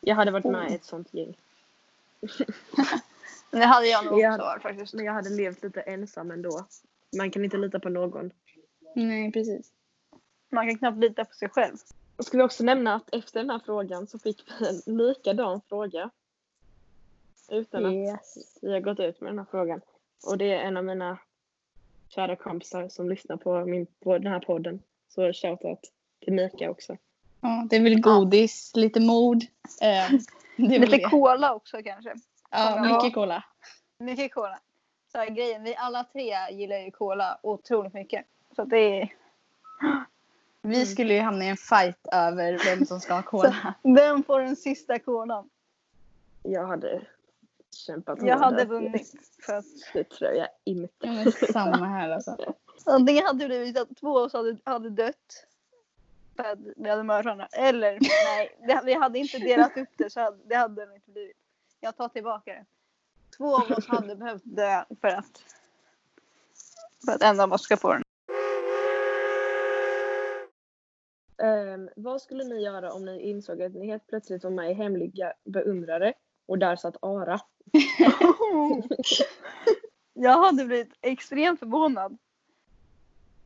Jag 0.02 0.16
hade 0.16 0.32
varit 0.32 0.46
med 0.46 0.72
i 0.72 0.76
ett 0.76 0.86
sånt 0.86 1.14
gäng. 1.14 1.38
Det 3.52 3.66
hade 3.66 3.88
jag 3.88 4.06
nog 4.06 4.14
Jag 4.20 4.20
också 4.20 4.32
hade- 4.32 4.44
varit 4.44 4.62
faktiskt. 4.62 4.94
Men 4.94 5.06
jag 5.06 5.14
hade 5.14 5.30
levt 5.30 5.64
lite 5.64 5.82
ensam 5.82 6.32
ändå. 6.32 6.66
Man 7.18 7.32
kan 7.32 7.44
inte 7.44 7.58
lita 7.58 7.80
på 7.80 7.90
någon. 7.90 8.32
Nej 8.96 9.32
precis. 9.32 9.72
Man 10.50 10.68
kan 10.68 10.78
knappt 10.78 10.98
lita 10.98 11.26
på 11.26 11.34
sig 11.34 11.50
själv. 11.50 11.76
Ska 12.20 12.38
vi 12.38 12.44
också 12.44 12.64
nämna 12.64 12.94
att 12.96 13.16
efter 13.16 13.40
den 13.40 13.50
här 13.50 13.60
frågan 13.66 14.08
så 14.08 14.20
fick 14.20 14.44
vi 14.60 14.68
en 14.68 14.98
likadan 14.98 15.62
fråga. 15.70 16.10
Utan 17.50 17.86
att 17.86 17.94
Yes. 17.94 18.58
vi 18.62 18.72
har 18.74 18.80
gått 18.80 19.00
ut 19.00 19.22
med 19.22 19.32
den 19.32 19.40
här 19.40 19.46
frågan. 19.52 19.82
Och 20.26 20.38
det 20.38 20.54
är 20.54 20.60
en 20.60 20.78
av 20.78 20.84
mina 20.86 21.18
kära 22.10 22.36
kompisar 22.36 22.90
som 22.90 23.10
lyssnar 23.10 23.38
på, 23.38 23.66
min, 23.66 23.86
på 23.86 24.18
den 24.18 24.32
här 24.32 24.40
podden. 24.40 24.80
Så 25.10 25.34
shoutout 25.34 25.80
till 26.24 26.34
Mika 26.34 26.70
också. 26.72 26.98
Ja, 27.42 27.68
det 27.70 27.76
är 27.76 27.82
väl 27.82 28.02
godis, 28.02 28.72
lite 28.76 29.00
mord. 29.00 29.38
Eh, 29.82 30.12
Lite 30.70 30.86
det. 30.86 31.00
cola 31.04 31.54
också 31.54 31.78
kanske. 31.84 32.14
Ja, 32.52 32.76
Ja. 32.76 32.82
mycket 32.96 33.14
cola. 33.14 33.44
Mycket 34.00 34.34
cola. 34.34 34.60
Så 35.12 35.18
här, 35.18 35.30
grejen, 35.30 35.64
vi 35.64 35.76
alla 35.76 36.04
tre 36.04 36.36
gillar 36.52 36.78
ju 36.78 36.92
cola 36.92 37.40
otroligt 37.44 37.94
mycket. 37.94 38.26
Så 38.56 38.64
det 38.66 39.02
är... 39.02 39.14
Vi 40.62 40.76
Mm. 40.76 40.86
skulle 40.86 41.14
ju 41.14 41.20
hamna 41.20 41.46
i 41.46 41.48
en 41.48 41.58
fight 41.58 42.08
över 42.12 42.60
vem 42.66 42.86
som 42.86 43.00
ska 43.00 43.14
ha 43.14 43.22
cola. 43.24 43.74
Vem 43.84 44.24
får 44.24 44.40
den 44.40 44.56
sista 44.56 45.00
kolan? 45.00 45.50
Jag 46.44 46.68
hade 46.68 47.02
kämpat 47.88 48.20
Jag 48.22 48.38
hade 48.38 48.66
vunnit. 48.66 49.14
För 49.46 49.54
att 49.54 49.66
Det 49.94 50.04
tror 50.04 50.32
jag 50.32 50.48
inte. 50.64 51.08
Ja, 51.08 51.32
samma 51.54 51.86
här 51.88 52.10
alltså. 52.10 52.38
antingen 52.86 53.26
hade 53.26 53.40
det 53.40 53.48
blivit 53.48 53.78
att 53.78 53.98
två 53.98 54.20
av 54.20 54.26
oss 54.26 54.34
hade, 54.34 54.58
hade 54.64 54.90
dött. 54.90 55.46
För 56.36 56.44
att 56.44 56.60
vi 56.76 56.90
hade 56.90 57.04
mördat 57.04 57.26
varandra. 57.26 57.48
Eller 57.52 57.98
nej, 58.02 58.58
det, 58.68 58.82
vi 58.86 58.94
hade 58.94 59.20
inte 59.20 59.40
delat 59.40 59.78
upp 59.78 59.90
det 59.98 60.10
så 60.10 60.20
hade, 60.20 60.38
det 60.46 60.56
hade 60.56 60.86
det 60.86 60.96
inte 60.96 61.12
blivit. 61.12 61.38
Jag 61.80 61.98
tar 61.98 62.10
tillbaka 62.10 62.54
det. 62.54 62.66
Två 63.38 63.56
av 63.56 63.72
oss 63.72 63.88
hade 63.88 64.16
behövt 64.16 64.42
dö 64.46 64.84
för 65.02 65.08
att, 65.08 65.44
för 67.06 67.12
att 67.12 67.22
en 67.24 67.40
av 67.40 67.54
oss 67.54 67.62
ska 67.62 67.78
få 67.78 67.94
den. 67.94 68.04
Ehm, 71.38 71.90
vad 71.96 72.22
skulle 72.22 72.44
ni 72.44 72.64
göra 72.64 72.94
om 72.94 73.06
ni 73.06 73.22
insåg 73.22 73.62
att 73.62 73.74
ni 73.74 73.88
helt 73.88 74.08
plötsligt 74.08 74.44
var 74.44 74.52
med 74.52 74.72
i 74.72 74.74
hemliga 74.74 75.34
beundrare 75.44 76.14
och 76.46 76.60
där 76.60 76.76
satt 76.76 76.96
Ara? 77.02 77.40
Jag 80.14 80.44
hade 80.44 80.66
blivit 80.66 80.94
extremt 81.02 81.60
förvånad. 81.60 82.18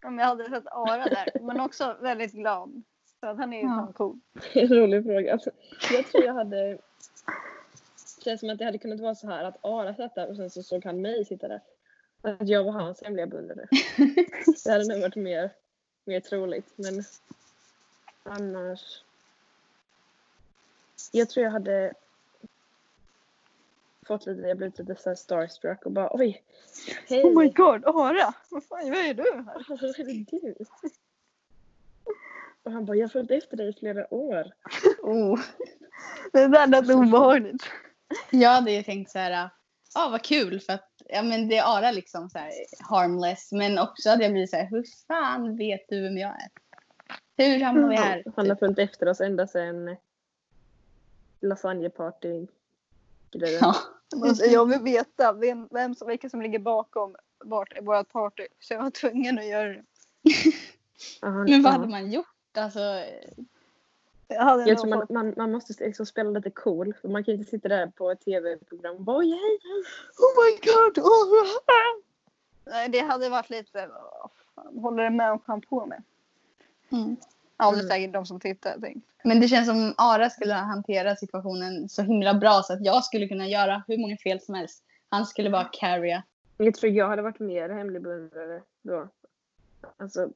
Om 0.04 0.20
jag 0.20 0.26
hade 0.26 0.50
sett 0.50 0.68
Ara 0.72 1.06
där. 1.06 1.42
Men 1.42 1.60
också 1.60 1.98
väldigt 2.02 2.32
glad. 2.34 2.84
För 3.20 3.28
att 3.28 3.38
han 3.38 3.54
är 3.54 3.58
ju 3.58 3.64
Ja. 3.64 3.76
fan 3.76 3.94
cool. 3.94 4.20
En 4.54 4.68
rolig 4.68 5.04
fråga. 5.04 5.34
Alltså, 5.34 5.52
jag 5.92 6.08
tror 6.08 6.24
jag 6.24 6.34
hade... 6.34 6.78
Det 8.18 8.24
känns 8.24 8.40
som 8.40 8.50
att 8.50 8.58
det 8.58 8.66
hade 8.66 8.78
kunnat 8.78 9.00
vara 9.00 9.16
så 9.16 9.28
här 9.28 9.44
att 9.44 9.58
Ara 9.62 9.96
satt 9.96 10.16
där 10.16 10.30
och 10.30 10.36
sen 10.36 10.50
så 10.50 10.64
såg 10.64 10.86
han 10.86 11.02
mig 11.02 11.26
sitta 11.26 11.48
där. 11.48 11.62
Att 12.22 12.48
jag 12.50 12.64
var 12.64 12.72
hans 12.72 13.04
hemliga 13.04 13.28
beundrare. 13.28 13.68
Det 14.64 14.72
hade 14.72 14.88
nog 14.88 15.02
varit 15.02 15.16
mer, 15.16 15.50
mer 16.06 16.20
troligt. 16.20 16.74
Men 16.76 17.04
annars... 18.24 19.04
Jag 21.12 21.30
tror 21.30 21.44
jag 21.44 21.52
hade 21.52 21.94
fått 24.08 24.26
lite, 24.26 24.42
jag 24.42 24.58
blivit 24.58 24.80
lite 24.80 24.96
så 24.96 25.16
starstruck 25.16 25.86
och 25.86 25.92
bara 25.92 26.10
oj, 26.12 26.44
hej! 27.08 27.24
Oh 27.24 27.40
my 27.40 27.50
god, 27.50 27.86
Ara! 27.86 28.34
Vad 28.50 28.64
fan, 28.64 28.90
vad 28.90 29.00
är 29.00 29.14
du 29.14 29.24
här? 29.24 29.66
Vad 29.70 29.84
är 29.84 30.04
det 30.04 30.24
du? 30.24 30.56
Han 32.64 32.86
bara, 32.86 32.98
jag 32.98 33.04
har 33.04 33.10
följt 33.10 33.32
efter 33.32 33.58
dig 33.58 33.70
i 33.70 33.74
flera 33.74 34.14
år. 34.14 34.52
Oh. 35.02 35.40
Det 36.34 36.48
där 36.48 36.68
lät 36.68 36.90
obehagligt. 36.90 37.64
Jag 38.30 38.50
hade 38.50 38.72
ju 38.72 38.84
tänkt 38.84 39.12
så 39.12 39.20
här, 39.20 39.50
ja 39.94 40.10
vad 40.10 40.24
kul 40.24 40.60
för 40.60 40.74
att 40.74 40.92
ja, 41.10 41.22
men 41.22 41.48
det 41.48 41.58
är 41.58 41.78
Ara 41.78 41.92
liksom 41.92 42.30
så 42.30 42.38
här 42.38 42.52
harmless. 42.80 43.52
Men 43.52 43.80
också 43.80 44.10
hade 44.10 44.24
jag 44.24 44.32
blivit 44.32 44.50
så 44.50 44.56
här, 44.56 44.70
hur 44.70 44.86
fan 45.08 45.58
vet 45.58 45.86
du 45.90 46.02
vem 46.02 46.18
jag 46.18 46.30
är? 46.30 46.50
Hur 47.38 47.64
hamnade 47.64 47.90
vi 47.90 47.96
här? 47.96 48.24
Han 48.36 48.50
har 48.50 48.56
följt 48.56 48.80
efter 48.80 49.08
oss 49.08 49.22
ända 49.22 49.48
sedan 49.48 49.96
lasagneparty 51.40 52.48
grejen. 53.40 53.60
Ja. 53.62 53.76
Alltså, 54.24 54.46
jag 54.46 54.66
vill 54.70 54.80
veta 54.80 55.34
vem, 55.34 55.68
vem 55.72 55.96
som, 55.96 56.08
vilka 56.08 56.30
som 56.30 56.42
ligger 56.42 56.60
bakom 56.60 57.16
vårt, 57.46 57.74
vårt 57.82 58.12
party. 58.12 58.48
Så 58.60 58.74
jag 58.74 58.84
var 58.84 58.90
tvungen 58.90 59.40
att 59.40 59.46
göra 59.48 59.68
det. 59.68 59.84
Ja, 61.22 61.30
Men 61.30 61.64
vad 61.64 61.74
ja. 61.74 61.78
hade 61.78 61.88
man 61.88 62.12
gjort? 62.12 62.26
Alltså, 62.58 62.80
Jag, 64.28 64.68
Jag 64.68 64.80
tror 64.80 64.90
man, 64.90 65.08
man, 65.10 65.34
man 65.38 65.52
måste 65.52 65.86
liksom 65.86 66.06
spela 66.06 66.30
lite 66.30 66.50
cool. 66.50 66.94
För 67.02 67.08
man 67.10 67.24
kan 67.24 67.34
inte 67.34 67.50
sitta 67.50 67.68
där 67.70 67.88
på 67.88 68.12
ett 68.12 68.22
tv-program 68.22 68.96
och 68.96 69.02
bara 69.02 69.18
"Oj, 69.18 69.30
hej, 69.30 69.60
hej. 69.64 69.84
Oh 70.18 70.46
my 70.46 70.72
god! 70.72 71.06
Oh. 71.06 71.48
Nej, 72.66 72.90
det 72.90 73.00
hade 73.00 73.30
varit 73.30 73.50
lite... 73.50 73.90
vad 74.56 74.82
håller 74.84 75.04
den 75.04 75.16
människan 75.16 75.62
på 75.62 75.86
med? 75.86 76.04
mm. 76.90 77.16
Är 77.62 77.74
Mm. 77.74 77.88
säkert 77.88 78.14
de 78.14 78.26
som 78.26 78.40
tittar. 78.40 78.76
Men 79.24 79.40
det 79.40 79.48
känns 79.48 79.68
som 79.68 79.94
Ara 79.98 80.30
skulle 80.30 80.54
hantera 80.54 81.16
situationen 81.16 81.90
så 81.90 82.02
himla 82.02 82.34
bra 82.34 82.62
så 82.64 82.74
att 82.74 82.86
jag 82.86 83.04
skulle 83.04 83.28
kunna 83.28 83.48
göra 83.48 83.84
hur 83.88 83.98
många 83.98 84.18
fel 84.18 84.42
som 84.42 84.56
helst. 84.56 84.84
Han 85.10 85.26
skulle 85.26 85.50
bara 85.50 85.64
carrya. 85.64 86.24
Jag 86.58 86.76
tror 86.76 86.92
jag 86.92 87.08
hade 87.08 87.22
varit 87.22 87.40
mer 87.40 87.70
hemlig 87.70 88.02
beundrare 88.02 88.62
då. 88.82 89.10
Alltså. 89.98 90.30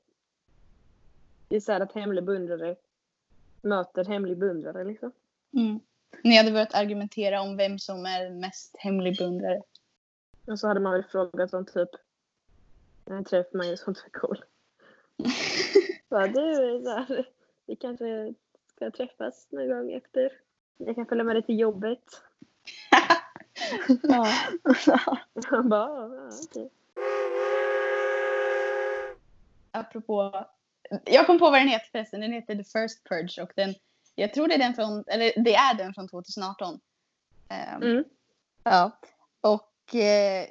Det 1.48 1.55
är 1.55 1.60
så 1.60 1.72
här 1.72 1.79
att 1.79 1.96
hemlig 1.96 2.24
beundrare 2.24 2.75
möter 3.62 4.05
hemlig 4.05 4.38
beundrare 4.38 4.84
liksom. 4.84 5.12
Mm. 5.53 5.79
Ni 6.24 6.38
hade 6.38 6.51
börjat 6.51 6.74
argumentera 6.74 7.41
om 7.41 7.58
vem 7.58 7.79
som 7.79 8.05
är 8.05 8.29
mest 8.29 8.75
hemlig 8.77 9.17
beundrare. 9.17 9.62
Och 10.48 10.60
så 10.60 10.67
hade 10.67 10.79
man 10.79 10.94
väl 10.94 11.03
frågat 11.03 11.53
om 11.53 11.65
typ 11.65 11.89
en 13.05 13.24
träff 13.24 13.48
med 13.51 13.67
mig 13.67 13.77
som 13.77 13.96
är 14.05 14.20
cool. 14.20 14.44
Bara, 16.16 16.28
du, 16.28 16.84
här, 16.90 17.26
vi 17.66 17.76
kanske 17.76 18.34
ska 18.76 18.92
träffas 18.92 19.48
någon 19.52 19.70
gång 19.70 19.92
efter. 19.92 20.32
Jag 20.78 20.96
kan 20.96 21.06
följa 21.06 21.24
med 21.24 21.36
dig 21.36 21.44
till 21.44 21.60
jobbet. 21.60 22.04
Ja. 24.04 24.28
Han 25.46 25.70
bara, 25.70 25.90
ja, 25.90 26.16
ja, 26.16 26.30
okej. 26.44 26.70
Apropå, 29.72 30.46
jag 31.06 31.26
kom 31.26 31.40
på 31.40 31.46
vad 31.50 31.60
den 31.60 31.68
heter 31.68 31.88
förresten. 31.92 32.22
Den 32.22 32.34
heter 32.34 32.56
The 32.56 32.64
First 32.64 33.04
Purge 33.10 33.42
och 33.44 33.52
den, 33.56 33.76
jag 34.16 34.34
tror 34.34 34.48
det 34.48 34.54
är 34.54 34.60
den 34.60 34.74
från, 34.74 35.04
eller 35.08 35.44
det 35.44 35.56
är 35.56 35.74
den 35.74 35.94
från 35.94 36.08
2018. 36.08 36.80
Ehm, 37.50 37.84
Mm. 37.84 38.04
Ja. 38.64 39.00
Och 39.42 39.96
eh, 39.96 40.46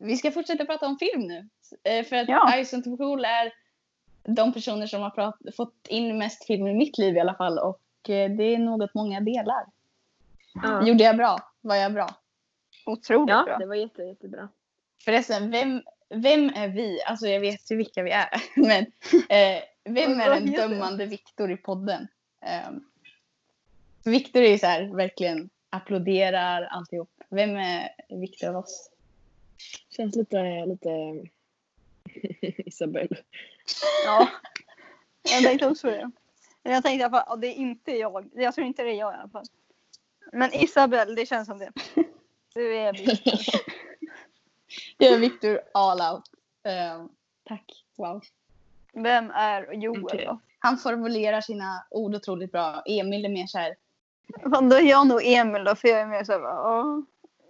vi 0.00 0.16
ska 0.16 0.30
fortsätta 0.30 0.64
prata 0.64 0.86
om 0.86 0.98
film 0.98 1.22
nu. 1.22 1.48
Eh, 1.82 2.04
för 2.04 2.16
att 2.16 2.28
Ja. 2.28 2.64
Ice 2.64 2.74
and 2.74 2.98
Cool 2.98 3.24
är 3.24 3.52
de 4.34 4.52
personer 4.52 4.86
som 4.86 5.02
har 5.02 5.10
prat, 5.10 5.36
fått 5.56 5.86
in 5.88 6.18
mest 6.18 6.46
film 6.46 6.66
i 6.66 6.74
mitt 6.74 6.98
liv 6.98 7.16
i 7.16 7.20
alla 7.20 7.34
fall. 7.34 7.58
Och 7.58 8.10
eh, 8.10 8.30
det 8.30 8.44
är 8.44 8.58
något 8.58 8.94
många 8.94 9.20
delar. 9.20 9.64
Ja. 10.62 10.86
Gjorde 10.86 11.04
jag 11.04 11.16
bra? 11.16 11.38
Var 11.60 11.76
jag 11.76 11.92
bra? 11.92 12.08
Otroligt 12.86 13.30
ja, 13.30 13.44
bra. 13.44 13.58
det 13.58 13.66
var 13.66 13.74
jätte, 13.74 14.02
jättebra. 14.02 14.48
Förresten, 15.04 15.50
vem, 15.50 15.82
vem 16.08 16.50
är 16.54 16.68
vi? 16.68 17.02
Alltså 17.06 17.26
jag 17.26 17.40
vet 17.40 17.70
ju 17.70 17.76
vilka 17.76 18.02
vi 18.02 18.10
är. 18.10 18.28
Men 18.56 18.82
eh, 19.28 19.62
vem 19.84 20.20
är 20.20 20.30
den 20.30 20.52
dömande 20.52 21.06
Viktor 21.06 21.50
i 21.52 21.56
podden? 21.56 22.08
Um, 22.68 22.84
Viktor 24.04 24.42
är 24.42 24.50
ju 24.50 24.58
så 24.58 24.66
här, 24.66 24.84
verkligen 24.94 25.50
applåderar 25.70 26.62
alltihop. 26.62 27.10
Vem 27.28 27.56
är 27.56 27.90
Viktor 28.08 28.48
av 28.48 28.56
oss? 28.56 28.90
Känns 29.90 30.16
lite, 30.16 30.66
lite 30.66 30.88
Isabelle. 32.66 33.16
Ja. 34.04 34.28
Jag 35.22 35.42
tänkte 35.42 35.68
också 35.68 35.86
det. 35.86 36.10
Jag 36.62 36.82
tänkte 36.82 37.02
i 37.02 37.02
alla 37.02 37.24
fall, 37.24 37.40
det 37.40 37.46
är 37.46 37.54
inte 37.54 37.92
jag. 37.92 38.30
Jag 38.34 38.54
tror 38.54 38.66
inte 38.66 38.82
det 38.82 38.90
är 38.90 38.94
jag 38.94 39.14
i 39.14 39.16
alla 39.16 39.28
fall. 39.28 39.44
Men 40.32 40.54
Isabelle, 40.54 41.14
det 41.14 41.26
känns 41.26 41.48
som 41.48 41.58
det. 41.58 41.72
Du 42.54 42.76
är 42.76 42.92
Viktor. 42.92 43.34
Jag 44.98 45.12
är 45.12 45.18
Viktor 45.18 45.60
all 45.74 46.14
out. 46.14 46.24
Ehm, 46.64 47.08
tack. 47.44 47.84
Wow. 47.96 48.22
Vem 48.92 49.30
är 49.30 49.72
Joel 49.72 50.04
Okej. 50.04 50.24
då? 50.24 50.40
Han 50.58 50.78
formulerar 50.78 51.40
sina 51.40 51.86
ord 51.90 52.14
otroligt 52.14 52.52
bra. 52.52 52.82
Emil 52.86 53.24
är 53.24 53.28
mer 53.28 53.46
så 53.46 53.58
här. 53.58 53.76
Fan, 54.50 54.68
Då 54.68 54.76
är 54.76 54.82
jag 54.82 55.06
nog 55.06 55.20
Emil 55.24 55.64
då, 55.64 55.74
för 55.74 55.88
jag 55.88 56.00
är 56.00 56.06
mer 56.06 56.24
så 56.24 56.32
här, 56.32 56.40
bara, 56.40 56.54
ja. 56.54 57.02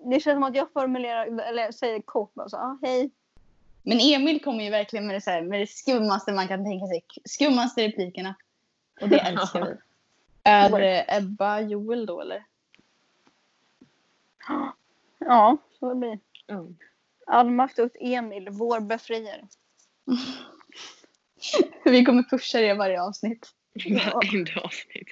Det 0.04 0.20
känns 0.20 0.36
som 0.36 0.42
att 0.42 0.54
jag 0.54 0.72
formulerar, 0.72 1.40
eller 1.40 1.72
säger 1.72 2.00
kort 2.00 2.34
bara 2.34 2.48
så, 2.48 2.56
ja, 2.56 2.78
hej. 2.82 3.10
Men 3.82 4.00
Emil 4.00 4.42
kommer 4.42 4.64
ju 4.64 4.70
verkligen 4.70 5.06
med 5.06 5.16
det, 5.16 5.20
så 5.20 5.30
här, 5.30 5.42
med 5.42 5.60
det 5.60 5.66
skummaste 5.66 6.32
man 6.32 6.48
kan 6.48 6.64
tänka 6.64 6.86
sig. 6.86 7.04
Skummaste 7.24 7.82
replikerna. 7.88 8.34
Och 9.00 9.08
det 9.08 9.18
älskar 9.20 9.66
vi. 9.66 9.76
Är 10.42 10.80
eh, 10.80 11.16
Ebba 11.16 11.60
Joel 11.60 12.06
då 12.06 12.20
eller? 12.20 12.44
Ja, 15.18 15.56
så 15.78 15.88
det 15.88 15.94
blir. 15.94 16.18
Ja. 16.46 16.66
All 17.26 17.50
makt 17.50 17.78
åt 17.78 17.92
Emil, 18.00 18.48
vår 18.50 18.80
befriare. 18.80 19.48
Vi 21.84 22.04
kommer 22.04 22.22
pusha 22.22 22.58
det 22.58 22.74
varje 22.74 23.02
avsnitt. 23.02 23.52
Varenda 24.14 24.60
avsnitt. 24.60 25.08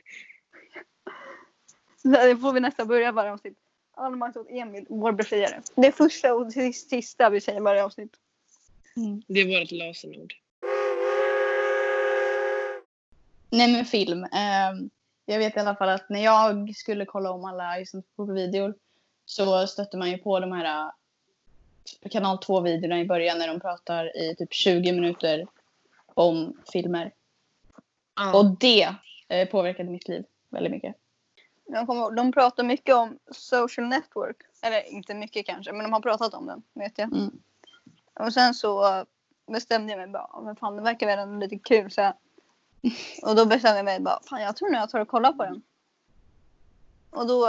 Det 2.03 2.37
får 2.37 2.53
vi 2.53 2.61
nästan 2.61 2.89
börja 2.89 3.13
varje 3.13 3.33
avsnitt. 3.33 3.59
All 3.95 4.17
makt 4.17 4.37
åt 4.37 4.47
Emil, 4.51 4.87
vår 4.89 5.13
befriare. 5.13 5.63
Det 5.75 5.87
är 5.87 5.93
första 5.93 6.35
och 6.35 6.53
sis- 6.53 6.89
sista 6.89 7.31
vi 7.31 7.41
säger 7.41 7.61
varje 7.61 7.85
avsnitt. 7.85 8.17
Det 9.27 9.41
är 9.41 9.61
vårt 9.61 9.71
lösenord. 9.71 10.35
Nej 13.51 13.73
men 13.73 13.85
film. 13.85 14.25
Ehm, 14.25 14.91
jag 15.27 15.39
vet 15.39 15.57
i 15.57 15.61
alla 15.61 15.77
fall 15.77 15.89
att 15.89 16.09
när 16.09 16.25
jag 16.25 16.77
skulle 16.77 17.05
kolla 17.05 17.31
om 17.31 17.45
alla 17.45 17.77
videor 18.17 18.75
så 19.25 19.67
stötte 19.67 19.97
man 19.97 20.11
ju 20.11 20.19
på 20.19 20.41
de 20.41 20.53
här 20.53 20.91
eh, 22.03 22.11
kanal 22.11 22.37
2-videorna 22.37 23.01
i 23.01 23.05
början 23.05 23.39
när 23.39 23.49
de 23.49 23.61
pratar 23.61 24.17
i 24.17 24.37
typ 24.37 24.55
20 24.55 24.93
minuter 24.93 25.47
om 26.07 26.61
filmer. 26.73 27.13
Ja. 28.17 28.39
Och 28.39 28.47
det 28.47 28.95
eh, 29.29 29.49
påverkade 29.49 29.91
mitt 29.91 30.09
liv 30.09 30.25
väldigt 30.51 30.73
mycket. 30.73 30.95
Jag 31.67 31.87
kommer, 31.87 32.03
ihåg, 32.03 32.17
de 32.17 32.33
pratar 32.33 32.65
mycket 32.65 32.95
om 32.95 33.19
social 33.31 33.87
network. 33.87 34.37
Eller 34.63 34.93
inte 34.93 35.15
mycket 35.15 35.47
kanske, 35.47 35.73
men 35.73 35.83
de 35.83 35.93
har 35.93 36.01
pratat 36.01 36.35
om 36.35 36.47
den. 36.47 36.63
Vet 36.75 36.99
jag. 36.99 37.13
Mm. 37.13 37.43
Och 38.21 38.33
sen 38.33 38.55
så 38.55 39.05
bestämde 39.53 39.93
jag 39.93 39.99
mig 39.99 40.09
bara, 40.09 40.31
"Ja, 40.33 40.41
men 40.41 40.57
fan 40.57 40.77
det 40.77 40.83
verkar 40.83 41.07
väl 41.07 41.19
ändå 41.19 41.39
lite 41.47 41.59
kul. 41.59 41.91
Så 41.91 42.01
här. 42.03 42.15
Och 43.23 43.37
då 43.37 43.47
bestämde 43.47 43.77
jag 43.77 43.85
mig 43.85 44.01
bara, 44.01 44.21
fan 44.29 44.43
jag 44.43 44.57
tror 44.57 44.71
nog 44.71 44.81
jag 44.81 44.91
tar 44.91 45.01
och 45.01 45.09
kollar 45.09 45.33
på 45.33 45.45
den. 45.45 45.63
Och, 47.11 47.27
då, 47.27 47.49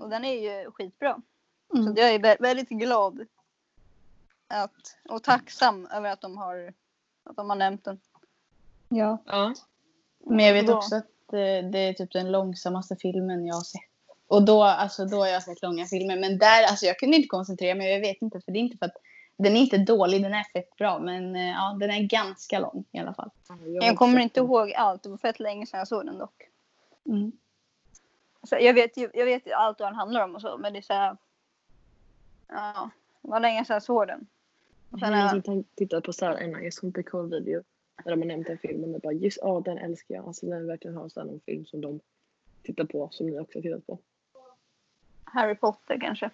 och 0.00 0.10
den 0.10 0.24
är 0.24 0.62
ju 0.62 0.70
skitbra. 0.70 1.20
Mm. 1.74 1.84
Så 1.94 2.00
jag 2.00 2.14
är 2.14 2.18
vä- 2.18 2.42
väldigt 2.42 2.68
glad 2.68 3.26
att, 4.48 4.96
och 5.08 5.22
tacksam 5.22 5.86
över 5.86 6.10
att 6.10 6.20
de 6.20 6.38
har, 6.38 6.74
att 7.24 7.36
de 7.36 7.50
har 7.50 7.56
nämnt 7.56 7.84
den. 7.84 8.00
Ja. 8.88 9.18
Ja. 9.26 9.54
Men 10.26 10.44
jag 10.46 10.54
vet 10.54 10.70
också 10.70 10.96
att 10.96 11.32
eh, 11.32 11.70
det 11.72 11.78
är 11.78 11.92
typ 11.92 12.12
den 12.12 12.32
långsammaste 12.32 12.96
filmen 12.96 13.46
jag 13.46 13.54
har 13.54 13.62
sett. 13.62 13.80
Och 14.26 14.42
då, 14.42 14.62
alltså, 14.62 15.04
då 15.04 15.16
har 15.16 15.26
jag 15.26 15.42
sett 15.42 15.62
långa 15.62 15.86
filmer. 15.86 16.16
Men 16.20 16.38
där, 16.38 16.62
alltså 16.68 16.86
jag 16.86 16.98
kunde 16.98 17.16
inte 17.16 17.28
koncentrera 17.28 17.74
mig. 17.74 17.92
Jag 17.92 18.00
vet 18.00 18.22
inte, 18.22 18.40
för 18.40 18.52
det 18.52 18.58
är 18.58 18.60
inte 18.60 18.78
för 18.78 18.86
att 18.86 18.96
den 19.36 19.56
är 19.56 19.60
inte 19.60 19.78
dålig, 19.78 20.22
den 20.22 20.34
är 20.34 20.44
fett 20.44 20.76
bra. 20.76 20.98
Men 20.98 21.36
eh, 21.36 21.48
ja, 21.48 21.76
den 21.80 21.90
är 21.90 22.02
ganska 22.02 22.58
lång 22.58 22.84
i 22.92 22.98
alla 22.98 23.14
fall. 23.14 23.30
Jag 23.80 23.96
kommer 23.96 24.20
inte 24.20 24.40
ihåg 24.40 24.72
allt, 24.72 25.02
det 25.02 25.08
var 25.08 25.16
fett 25.16 25.40
länge 25.40 25.66
sedan 25.66 25.78
jag 25.78 25.88
såg 25.88 26.06
den 26.06 26.18
dock. 26.18 26.48
Mm. 27.06 27.32
Så 28.42 28.56
jag, 28.60 28.74
vet 28.74 28.96
ju, 28.96 29.10
jag 29.14 29.24
vet 29.24 29.46
ju 29.46 29.52
allt 29.52 29.80
vad 29.80 29.88
den 29.88 29.96
handlar 29.96 30.24
om 30.24 30.34
och 30.34 30.40
så, 30.40 30.58
men 30.58 30.72
det 30.72 30.78
är 30.78 30.82
så 30.82 30.94
här, 30.94 31.16
Ja, 32.48 32.90
det 33.22 33.28
var 33.28 33.40
länge 33.40 33.64
sedan 33.64 33.74
jag 33.74 33.82
såg 33.82 34.06
den. 34.06 34.26
Och 34.90 34.98
sen 34.98 35.12
Jag 35.12 35.18
har 35.18 35.34
liksom 35.34 35.64
tittat 35.74 36.04
på 36.04 36.12
så 36.12 36.24
här 36.24 36.36
en 36.36 36.70
Ice 36.70 36.78
Cool 36.78 37.04
Cool 37.04 37.30
video. 37.30 37.62
Där 38.04 38.10
de 38.10 38.20
har 38.20 38.26
nämnt 38.26 38.46
den 38.46 38.58
filmen 38.58 38.94
och 38.94 39.00
bara 39.00 39.12
just 39.12 39.38
ja 39.42 39.62
den 39.64 39.78
älskar 39.78 40.14
jag. 40.14 40.26
Alltså 40.26 40.46
den 40.46 40.66
verkligen 40.66 40.96
har 40.96 41.24
någon 41.24 41.40
film 41.40 41.66
som 41.66 41.80
de 41.80 42.00
tittar 42.62 42.84
på 42.84 43.08
som 43.12 43.26
ni 43.26 43.40
också 43.40 43.58
har 43.58 43.62
tittat 43.62 43.86
på. 43.86 43.98
Harry 45.24 45.54
Potter 45.54 45.98
kanske. 46.00 46.30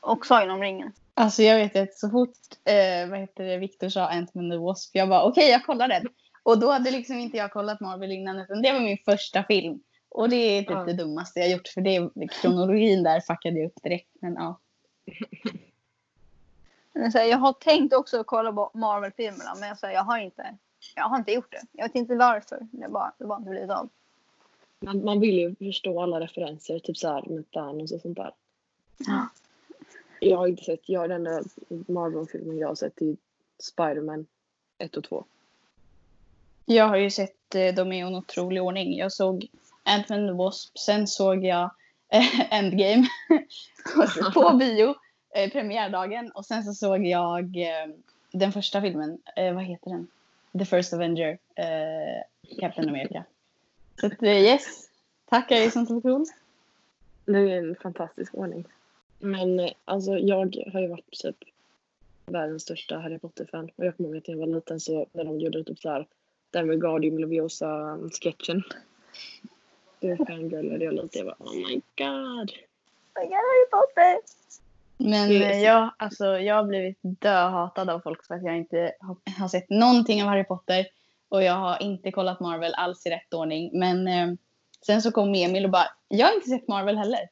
Och 0.00 0.26
Sagan 0.26 0.50
om 0.50 0.60
ringen. 0.60 0.92
Alltså 1.18 1.42
jag 1.42 1.56
vet 1.56 1.76
att 1.76 1.94
så 1.94 2.10
fort 2.10 2.36
eh, 2.64 3.10
vad 3.10 3.18
heter 3.18 3.44
det, 3.44 3.58
Victor 3.58 3.88
sa 3.88 4.08
Ant-Man 4.08 4.50
the 4.50 4.56
Wasp, 4.56 4.90
jag 4.96 5.08
bara 5.08 5.24
okej 5.24 5.50
jag 5.50 5.66
kollar 5.66 5.88
den. 5.88 6.06
Och 6.42 6.58
då 6.58 6.70
hade 6.70 6.90
liksom 6.90 7.18
inte 7.18 7.36
jag 7.36 7.52
kollat 7.52 7.80
Marvel 7.80 8.12
innan 8.12 8.38
utan 8.40 8.62
det 8.62 8.72
var 8.72 8.80
min 8.80 8.98
första 9.04 9.44
film. 9.44 9.80
Och 10.08 10.28
det 10.28 10.36
är 10.36 10.60
typ 10.60 10.70
Ja. 10.70 10.84
det 10.84 10.92
dummaste 10.92 11.40
jag 11.40 11.50
gjort 11.50 11.68
för 11.68 11.80
det 11.80 12.10
kronologin 12.28 13.02
där 13.02 13.20
fuckade 13.20 13.58
jag 13.58 13.66
upp 13.66 13.82
direkt. 13.82 14.08
Men 14.20 14.34
ja. 14.34 14.60
Jag 17.12 17.38
har 17.38 17.52
tänkt 17.52 17.94
också 17.94 18.24
kolla 18.24 18.52
på 18.52 18.70
Marvel-filmerna 18.74 19.54
men 19.54 19.76
här, 19.82 19.90
jag 19.90 20.04
har 20.04 20.18
inte 20.18 20.56
Jag 20.96 21.04
har 21.04 21.18
inte 21.18 21.32
gjort 21.32 21.52
det. 21.52 21.62
Jag 21.72 21.84
vet 21.84 21.94
inte 21.94 22.14
varför. 22.14 22.58
Det 22.70 22.88
bara, 22.88 23.12
det 23.18 23.26
bara 23.26 23.38
inte 23.38 23.50
blivit 23.50 23.70
av. 23.70 23.88
Man, 24.80 25.04
man 25.04 25.20
vill 25.20 25.38
ju 25.38 25.56
förstå 25.56 26.02
alla 26.02 26.20
referenser, 26.20 26.78
typ 26.78 26.96
såhär 26.96 27.22
med 27.28 27.50
Thanos 27.50 27.92
och 27.92 28.00
sånt 28.00 28.16
där. 28.16 28.32
Ja. 28.98 29.28
Jag 30.20 30.36
har 30.36 30.46
inte 30.46 30.64
sett, 30.64 30.88
jag 30.88 31.10
den 31.10 31.26
enda 31.26 31.42
Marvel-filmen 31.68 32.58
jag 32.58 32.68
har 32.68 32.74
sett 32.74 33.02
är 33.02 33.16
Spider-Man 33.58 34.26
1 34.78 34.96
och 34.96 35.04
2. 35.04 35.24
Jag 36.64 36.88
har 36.88 36.96
ju 36.96 37.10
sett 37.10 37.54
eh, 37.54 37.74
dem 37.74 37.92
i 37.92 38.00
en 38.00 38.14
otrolig 38.14 38.62
ordning. 38.62 38.96
Jag 38.96 39.12
såg 39.12 39.46
Ant-Man 39.84 40.26
the 40.26 40.32
Wasp, 40.32 40.78
sen 40.78 41.06
såg 41.06 41.44
jag 41.44 41.70
eh, 42.08 42.52
Endgame 42.58 43.08
på 44.34 44.56
bio, 44.56 44.94
eh, 45.34 45.50
premiärdagen. 45.52 46.30
Och 46.30 46.46
sen 46.46 46.64
så 46.64 46.74
såg 46.74 47.06
jag 47.06 47.56
eh, 47.56 47.94
den 48.32 48.52
första 48.52 48.80
filmen, 48.80 49.18
eh, 49.36 49.54
vad 49.54 49.64
heter 49.64 49.90
den? 49.90 50.06
The 50.58 50.64
First 50.64 50.92
Avenger, 50.92 51.38
eh, 51.54 52.56
Captain 52.60 52.88
America. 52.88 53.24
Så 54.00 54.06
att, 54.06 54.22
eh, 54.22 54.38
yes, 54.38 54.88
tack 55.28 55.50
är 55.50 55.70
som 55.70 56.02
cool. 56.02 56.24
Det 57.24 57.38
är 57.38 57.58
en 57.58 57.76
fantastisk 57.76 58.34
ordning. 58.34 58.64
Men 59.18 59.60
eh, 59.60 59.70
alltså 59.84 60.18
jag 60.18 60.56
har 60.72 60.80
ju 60.80 60.88
varit 60.88 61.10
typ 61.10 61.36
världens 62.26 62.62
största 62.62 62.98
Harry 62.98 63.18
Potter-fan. 63.18 63.70
Och 63.76 63.84
jag 63.84 63.96
kommer 63.96 64.08
ihåg 64.08 64.18
att 64.18 64.28
när 64.28 64.34
jag 64.34 64.46
var 64.46 64.54
liten 64.54 64.80
så 64.80 65.06
när 65.12 65.24
de 65.24 65.40
gjorde 65.40 65.64
typ 65.64 65.78
såhär 65.78 66.06
den 66.50 66.66
med 66.66 66.80
Guardium 66.80 67.18
Leviosa-sketchen. 67.18 68.62
Då 70.00 70.16
fangirlade 70.24 70.84
jag 70.84 70.94
lite. 70.94 71.18
Jag 71.18 71.26
bara 71.26 71.36
oh 71.38 71.54
my 71.54 71.74
god. 71.74 72.52
Jag 73.14 73.22
Harry 73.22 73.70
Potter! 73.70 74.18
Men 74.98 75.30
eh, 75.30 75.62
jag, 75.62 75.90
alltså, 75.96 76.24
jag 76.24 76.54
har 76.54 76.64
blivit 76.64 76.98
döhatad 77.02 77.90
av 77.90 78.00
folk 78.00 78.26
för 78.26 78.34
att 78.34 78.44
jag 78.44 78.56
inte 78.56 78.92
har, 79.00 79.16
har 79.38 79.48
sett 79.48 79.70
någonting 79.70 80.22
av 80.22 80.28
Harry 80.28 80.44
Potter. 80.44 80.86
Och 81.28 81.42
jag 81.42 81.54
har 81.54 81.82
inte 81.82 82.12
kollat 82.12 82.40
Marvel 82.40 82.74
alls 82.74 83.06
i 83.06 83.10
rätt 83.10 83.34
ordning. 83.34 83.70
Men 83.72 84.08
eh, 84.08 84.34
sen 84.86 85.02
så 85.02 85.10
kom 85.10 85.34
Emil 85.34 85.64
och 85.64 85.70
bara, 85.70 85.86
jag 86.08 86.26
har 86.26 86.34
inte 86.34 86.48
sett 86.48 86.68
Marvel 86.68 86.98
heller. 86.98 87.28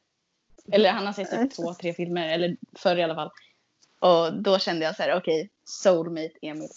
Eller 0.71 0.91
han 0.91 1.05
har 1.05 1.13
sett 1.13 1.31
typ 1.31 1.55
två, 1.55 1.73
tre 1.73 1.93
filmer, 1.93 2.29
eller 2.29 2.57
förr 2.73 2.95
i 2.95 3.03
alla 3.03 3.15
fall. 3.15 3.31
Och 3.99 4.33
då 4.33 4.59
kände 4.59 4.85
jag 4.85 4.95
så 4.95 5.03
här, 5.03 5.17
okej, 5.17 5.49
soulmate 5.63 6.33
Emil. 6.41 6.69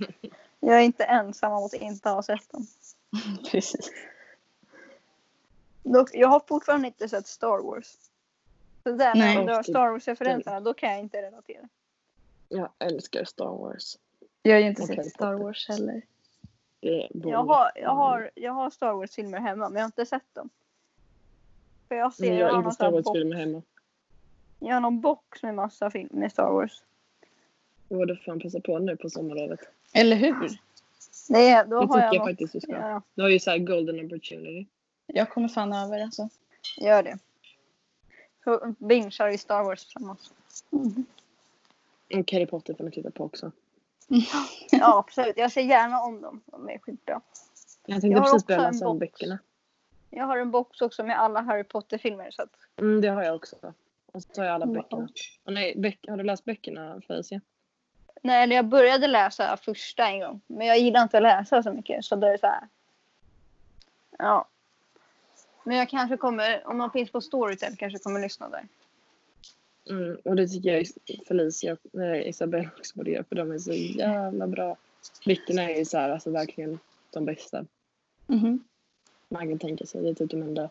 Jag 0.64 0.76
är 0.76 0.82
inte 0.82 1.04
ensam 1.04 1.52
om 1.52 1.64
att 1.64 1.74
inte 1.74 2.08
ha 2.08 2.22
sett 2.22 2.52
dem. 2.52 2.66
Precis. 3.50 3.90
Dock, 5.82 6.10
jag 6.12 6.28
har 6.28 6.42
fortfarande 6.48 6.86
inte 6.86 7.08
sett 7.08 7.26
Star 7.26 7.58
Wars. 7.62 7.96
Så 8.82 8.92
där 8.92 9.14
Nej. 9.14 9.44
när 9.44 9.58
Och 9.58 9.64
typ 9.64 9.74
Star 9.74 9.88
Wars-referenserna, 9.90 10.60
då 10.60 10.74
kan 10.74 10.90
jag 10.90 11.00
inte 11.00 11.22
relatera. 11.22 11.68
Jag 12.48 12.68
älskar 12.78 13.24
Star 13.24 13.58
Wars. 13.58 13.98
Jag 14.42 14.52
har 14.52 14.60
ju 14.60 14.66
inte 14.66 14.82
sett 14.82 15.10
Star. 15.10 15.34
Wars 15.34 15.68
heller. 15.68 16.02
Jag 17.12 17.44
har, 17.44 17.70
jag 17.74 17.94
har, 17.94 18.30
jag 18.34 18.52
har 18.52 18.70
Star 18.70 18.92
Wars-filmer 18.92 19.38
hemma, 19.38 19.68
men 19.68 19.76
jag 19.76 19.82
har 19.82 19.86
inte 19.86 20.06
sett 20.06 20.34
dem. 20.34 20.50
För 21.92 21.96
jag 21.96 22.14
ser, 22.14 22.38
jag, 22.38 22.52
har 22.52 22.62
någon 22.62 22.72
Star 22.72 22.90
Wars-filmer 22.90 23.36
hemma. 23.36 23.62
jag 24.58 24.74
har 24.74 24.80
någon 24.80 25.00
box 25.00 25.42
med 25.42 25.54
massa 25.54 25.90
film 25.90 26.08
med 26.12 26.32
Star 26.32 26.50
Wars. 26.50 26.82
Det 27.88 27.94
borde 27.94 28.16
fan 28.16 28.40
passa 28.40 28.60
på 28.60 28.78
nu 28.78 28.96
på 28.96 29.10
sommarlovet. 29.10 29.60
Eller 29.94 30.16
hur? 30.16 30.58
Det, 31.28 31.62
då 31.62 31.80
Det 31.80 31.86
har 31.86 31.86
tycker 31.86 31.98
jag 31.98 32.14
jag 32.14 32.26
faktiskt 32.26 32.52
du 32.52 32.60
ska. 32.60 32.72
Ja, 32.72 33.02
Du 33.14 33.22
har 33.22 33.28
ju 33.28 33.38
såhär 33.38 33.58
golden 33.58 34.06
opportunity. 34.06 34.66
Jag 35.06 35.30
kommer 35.30 35.48
fan 35.48 35.72
över 35.72 36.02
alltså. 36.02 36.28
gör 36.80 37.02
det. 37.02 37.18
Så 38.44 38.74
bingear 38.78 39.28
i 39.28 39.38
Star 39.38 39.64
Wars 39.64 39.84
tillsammans. 39.84 40.32
Och 42.14 42.32
Harry 42.32 42.46
Potter 42.46 42.74
får 42.74 42.84
ni 42.84 42.90
titta 42.90 43.10
på 43.10 43.24
också. 43.24 43.52
Ja, 44.70 44.98
absolut. 44.98 45.36
Jag 45.36 45.52
ser 45.52 45.62
gärna 45.62 46.00
om 46.00 46.20
dem. 46.20 46.40
De 46.46 46.68
är 46.68 46.78
skitbra. 46.78 47.20
Jag 47.86 48.00
tänkte 48.00 48.08
Jag 48.08 48.18
har 48.18 48.24
precis 48.24 48.34
också 48.34 48.46
börja 48.46 48.70
läsa 48.70 48.88
om 48.88 48.98
böckerna. 48.98 49.38
Jag 50.14 50.24
har 50.24 50.38
en 50.38 50.50
box 50.50 50.80
också 50.80 51.04
med 51.04 51.18
alla 51.20 51.40
Harry 51.40 51.64
Potter-filmer. 51.64 52.30
Så 52.30 52.42
att, 52.42 52.50
Mm, 52.76 53.00
det 53.00 53.08
har 53.08 53.22
jag 53.22 53.34
också. 53.34 53.56
Och 54.12 54.22
så 54.22 54.40
har 54.40 54.46
jag 54.46 54.54
alla 54.54 54.66
böckerna. 54.66 55.08
Och 55.44 55.52
nej, 55.52 55.74
böck, 55.76 55.98
har 56.08 56.16
du 56.16 56.22
läst 56.24 56.44
böckerna 56.44 57.00
Felicia? 57.06 57.40
nej, 58.22 58.48
jag 58.52 58.64
började 58.68 59.06
läsa 59.06 59.56
första 59.56 60.06
en 60.08 60.20
gång. 60.20 60.40
Men 60.46 60.66
jag 60.66 60.78
gillar 60.78 61.02
inte 61.02 61.16
att 61.16 61.22
läsa 61.22 61.62
så 61.62 61.72
mycket. 61.72 62.04
Så 62.04 62.16
då 62.16 62.26
är 62.26 62.32
det 62.32 62.38
så 62.38 62.46
här. 62.46 62.68
Ja. 64.18 64.48
Men 65.64 65.76
jag 65.76 65.88
kanske 65.88 66.16
kommer, 66.16 66.66
om 66.66 66.78
de 66.78 66.90
finns 66.90 67.12
på 67.12 67.20
Storytel, 67.20 67.76
kanske 67.76 67.98
kommer 67.98 68.20
lyssna 68.20 68.48
där. 68.48 68.68
Mm, 69.90 70.18
och 70.24 70.36
det 70.36 70.48
tycker 70.48 70.72
jag 70.72 70.86
Felicia 71.28 71.72
och 71.92 72.16
Isabelle 72.16 72.70
också 72.78 72.98
borde 72.98 73.10
göra 73.10 73.24
för 73.24 73.36
de 73.36 73.52
är 73.52 73.58
så 73.58 73.72
jävla 73.72 74.46
bra. 74.46 74.76
Böckerna 75.26 75.62
är 75.70 75.78
ju 75.78 75.84
så 75.84 75.98
här, 75.98 76.10
alltså 76.10 76.30
verkligen 76.30 76.78
de 77.10 77.24
bästa 77.24 77.64
Mhm. 78.26 78.64
Man 79.32 79.48
kan 79.48 79.58
tänka 79.58 79.86
sig. 79.86 80.02
Det 80.02 80.08
är 80.08 80.14
typ 80.14 80.30
de 80.30 80.42
enda 80.42 80.70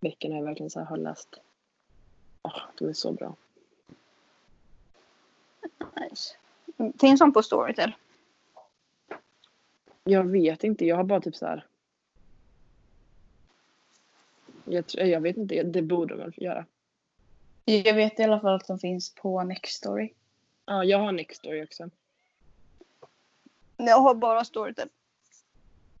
böckerna 0.00 0.36
jag 0.36 0.44
verkligen 0.44 0.70
så 0.70 0.78
här 0.78 0.86
har 0.86 0.96
läst. 0.96 1.40
Åh, 2.42 2.60
de 2.78 2.88
är 2.88 2.92
så 2.92 3.12
bra. 3.12 3.36
Nice. 6.00 6.34
Finns 7.00 7.20
de 7.20 7.32
på 7.32 7.42
Storytel? 7.42 7.92
Jag 10.04 10.24
vet 10.24 10.64
inte, 10.64 10.86
jag 10.86 10.96
har 10.96 11.04
bara 11.04 11.20
typ 11.20 11.36
så 11.36 11.46
här. 11.46 11.66
Jag, 14.64 14.86
tror- 14.86 15.06
jag 15.06 15.20
vet 15.20 15.36
inte, 15.36 15.62
det 15.62 15.82
borde 15.82 16.14
de 16.14 16.20
väl 16.20 16.32
göra. 16.36 16.66
Jag 17.64 17.94
vet 17.94 18.20
i 18.20 18.22
alla 18.22 18.40
fall 18.40 18.54
att 18.54 18.66
de 18.66 18.78
finns 18.78 19.14
på 19.14 19.42
Nextory. 19.42 20.12
Ja, 20.66 20.84
jag 20.84 20.98
har 20.98 21.12
Nextory 21.12 21.64
också. 21.64 21.90
Jag 23.76 23.98
har 24.00 24.14
bara 24.14 24.44
Storytel. 24.44 24.88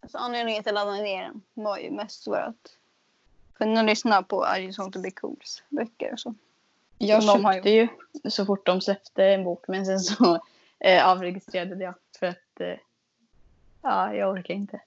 Så 0.08 0.18
anledningen 0.18 0.62
till 0.62 0.76
att 0.76 0.80
jag 0.80 0.86
laddade 0.86 1.02
ner 1.02 1.22
den 1.22 1.42
var 1.54 1.78
ju 1.78 1.90
mest 1.90 2.24
för 2.24 2.40
att 2.40 2.76
kunna 3.54 3.82
lyssna 3.82 4.22
på 4.22 4.46
I 4.56 4.60
just 4.60 4.78
want 4.78 4.94
to 4.94 5.00
be 5.00 5.10
cools 5.10 5.62
böcker 5.68 6.12
och 6.12 6.20
så. 6.20 6.34
Jag 6.98 7.22
Som 7.22 7.42
köpte 7.42 7.70
ju 7.70 7.88
så 8.28 8.46
fort 8.46 8.66
de 8.66 8.80
släppte 8.80 9.24
en 9.24 9.44
bok 9.44 9.64
men 9.68 9.86
sen 9.86 10.00
så 10.00 10.40
eh, 10.78 11.08
avregistrerade 11.08 11.84
jag 11.84 11.94
för 12.18 12.26
att 12.26 12.60
eh, 12.60 12.76
ja, 13.82 14.14
jag 14.14 14.30
orkar 14.30 14.54
inte. 14.54 14.80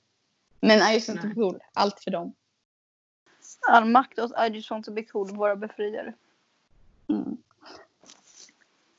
Men 0.59 0.91
I 0.91 0.93
just 0.93 1.09
want 1.09 1.21
to 1.21 1.27
be 1.27 1.33
cool, 1.33 1.59
allt 1.73 1.99
för 1.99 2.11
dem. 2.11 2.33
All 3.69 3.85
makt 3.85 4.19
åt 4.19 4.31
I 4.31 4.55
just 4.55 4.71
want 4.71 4.85
to 4.85 4.91
be 4.91 5.03
cool, 5.03 5.35
våra 5.35 5.55
befriare. 5.55 6.13
Mm. 7.07 7.37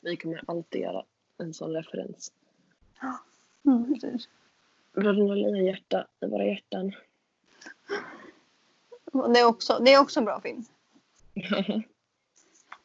Vi 0.00 0.16
kommer 0.16 0.44
alltid 0.46 0.80
göra 0.80 1.04
en 1.38 1.54
sån 1.54 1.72
referens. 1.72 2.32
Mm. 3.64 3.94
Precis. 3.94 4.28
Bröderna 4.96 5.34
Lina 5.34 5.58
hjärta 5.58 6.06
i 6.20 6.26
våra 6.26 6.44
hjärtan. 6.44 6.92
Det 9.12 9.40
är 9.40 9.44
också, 9.44 9.78
det 9.78 9.94
är 9.94 10.00
också 10.00 10.20
en 10.20 10.24
bra 10.24 10.40
film. 10.40 10.64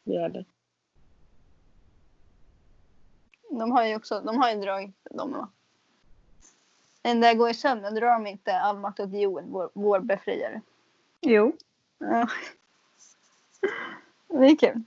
det 0.04 0.16
är 0.16 0.28
det. 0.28 0.44
De 3.50 3.70
har 3.70 3.86
ju 3.86 3.96
också, 3.96 4.20
de 4.20 4.36
har 4.38 4.50
ju 4.50 4.60
dragit 4.60 4.96
de 5.10 5.32
va? 5.32 5.48
Den 7.02 7.20
där 7.20 7.34
går 7.34 7.50
i 7.50 7.54
sömnen 7.54 7.94
drar 7.94 8.12
de 8.12 8.26
inte 8.26 8.58
all 8.58 8.78
makt 8.78 9.00
åt 9.00 9.12
Joel, 9.14 9.44
vår, 9.44 9.70
vår 9.74 10.00
befriare. 10.00 10.60
Jo, 11.20 11.52
Ja. 11.98 12.28
Det 14.28 14.46
är 14.46 14.56
kul. 14.56 14.82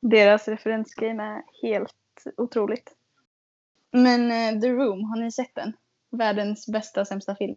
deras 0.00 0.48
referensgame 0.48 1.24
är 1.24 1.42
helt 1.62 2.26
otroligt. 2.36 2.94
Men 3.90 4.30
eh, 4.30 4.60
The 4.60 4.68
Room, 4.68 5.04
har 5.04 5.16
ni 5.16 5.32
sett 5.32 5.54
den? 5.54 5.72
Världens 6.14 6.66
bästa 6.66 7.04
sämsta 7.04 7.34
film. 7.34 7.56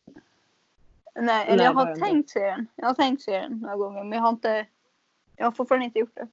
Nej, 1.15 1.47
eller 1.47 1.63
jag 1.63 1.73
har 1.73 1.95
tänkt 1.95 2.29
se 2.29 2.39
den. 2.39 2.67
Jag 2.75 2.85
har 2.85 2.93
tänkt 2.93 3.21
se 3.21 3.39
den 3.39 3.59
några 3.59 3.75
gånger 3.75 4.03
men 4.03 4.11
jag 4.11 4.23
har 4.23 4.29
inte 4.29 4.65
jag 5.37 5.45
har 5.45 5.51
fortfarande 5.51 5.85
inte 5.85 5.99
gjort 5.99 6.15
det. 6.15 6.27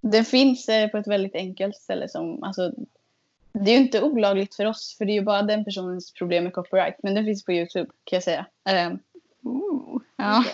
Den 0.00 0.24
finns 0.24 0.68
eh, 0.68 0.90
på 0.90 0.98
ett 0.98 1.06
väldigt 1.06 1.34
enkelt 1.34 1.76
ställe 1.76 2.08
som, 2.08 2.42
alltså, 2.42 2.72
det 3.52 3.70
är 3.70 3.74
ju 3.74 3.84
inte 3.84 4.02
olagligt 4.02 4.54
för 4.54 4.66
oss 4.66 4.94
för 4.98 5.04
det 5.04 5.12
är 5.12 5.14
ju 5.14 5.22
bara 5.22 5.42
den 5.42 5.64
personens 5.64 6.12
problem 6.12 6.44
med 6.44 6.52
copyright. 6.52 6.94
Men 7.02 7.14
den 7.14 7.24
finns 7.24 7.44
på 7.44 7.52
Youtube 7.52 7.90
kan 8.04 8.16
jag 8.16 8.22
säga. 8.22 8.46
Ehm, 8.64 8.98
Ooh, 9.42 10.02
ja. 10.16 10.44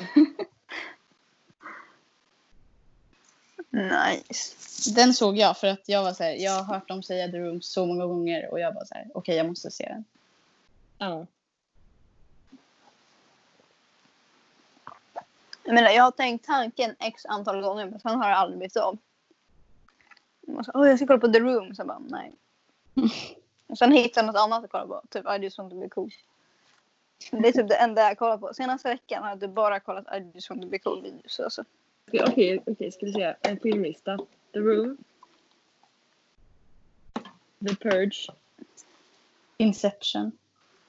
nice. 3.70 4.55
Den 4.94 5.14
såg 5.14 5.38
jag 5.38 5.59
för 5.59 5.66
att 5.66 5.88
jag 5.88 6.03
var 6.03 6.12
så 6.12 6.23
här, 6.23 6.35
jag 6.35 6.53
har 6.53 6.75
hört 6.75 6.88
dem 6.88 7.03
säga 7.03 7.29
The 7.29 7.38
Room 7.38 7.62
så 7.62 7.87
många 7.87 8.07
gånger 8.07 8.53
och 8.53 8.61
jag 8.61 8.75
var 8.75 8.85
så 8.85 8.94
här, 8.94 9.11
okej 9.14 9.37
jag 9.37 9.47
måste 9.47 9.70
se 9.70 9.85
den. 9.88 10.05
Ja. 11.04 11.26
Jag 15.64 15.74
menar, 15.74 15.90
jag 15.90 16.02
har 16.02 16.10
tänkt 16.10 16.46
tanken 16.46 16.96
x 16.98 17.26
antal 17.26 17.62
gånger 17.62 17.86
men 17.86 18.00
sen 18.00 18.16
har 18.16 18.28
det 18.28 18.36
aldrig 18.36 18.58
blivit 18.58 18.76
av. 18.76 18.98
Och 20.46 20.64
så, 20.64 20.72
Åh, 20.74 20.88
jag 20.88 20.98
ska 20.98 21.06
kolla 21.06 21.18
på 21.18 21.28
The 21.28 21.40
Room. 21.40 21.74
Så 21.74 21.84
bara, 21.84 21.98
nej. 21.98 22.32
Och 23.66 23.78
sen 23.78 23.92
hittar 23.92 24.22
jag 24.22 24.26
något 24.26 24.36
annat 24.36 24.64
att 24.64 24.70
kolla 24.70 24.86
på. 24.86 25.02
Typ 25.10 25.26
I 25.26 25.42
just 25.42 25.58
want 25.58 25.70
to 25.70 25.80
be 25.80 25.88
cool. 25.88 26.10
Det 27.30 27.48
är 27.48 27.52
typ 27.52 27.68
det 27.68 27.76
enda 27.76 28.02
jag 28.02 28.18
kollar 28.18 28.38
på. 28.38 28.54
Senaste 28.54 28.88
veckan 28.88 29.22
har 29.22 29.30
jag 29.30 29.40
typ 29.40 29.50
bara 29.50 29.80
kollat 29.80 30.06
I 30.16 30.30
just 30.34 30.50
want 30.50 30.62
to 30.62 30.68
be 30.68 30.78
cool 30.78 31.02
videos. 31.02 31.40
Alltså. 31.40 31.64
Okej, 32.08 32.24
okej, 32.28 32.62
okej, 32.66 32.92
ska 32.92 33.06
vi 33.06 33.12
se. 33.12 33.34
En 33.40 33.60
filmlista. 33.60 34.18
The 34.52 34.58
Room. 34.58 34.96
The 37.68 37.74
Purge. 37.74 38.28
Inception. 39.56 40.32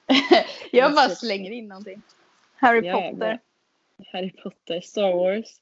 jag 0.72 0.94
bara 0.94 1.08
slänger 1.08 1.50
in 1.50 1.68
någonting. 1.68 2.02
Harry 2.56 2.86
Ja, 2.86 3.10
Potter. 3.10 3.38
Harry 4.12 4.30
Potter, 4.30 4.80
Star 4.80 5.12
Wars, 5.12 5.60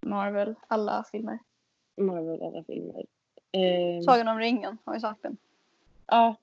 Marvel, 0.00 0.54
alla 0.68 1.04
filmer. 1.12 1.38
Marvel, 1.96 2.42
alla 2.42 2.64
filmer. 2.64 3.04
Eh, 3.52 4.04
Sagan 4.04 4.28
om 4.28 4.38
ringen 4.38 4.78
har 4.84 4.94
jag 4.94 5.00
sagt 5.00 5.22
den. 5.22 5.36
ja. 6.06 6.36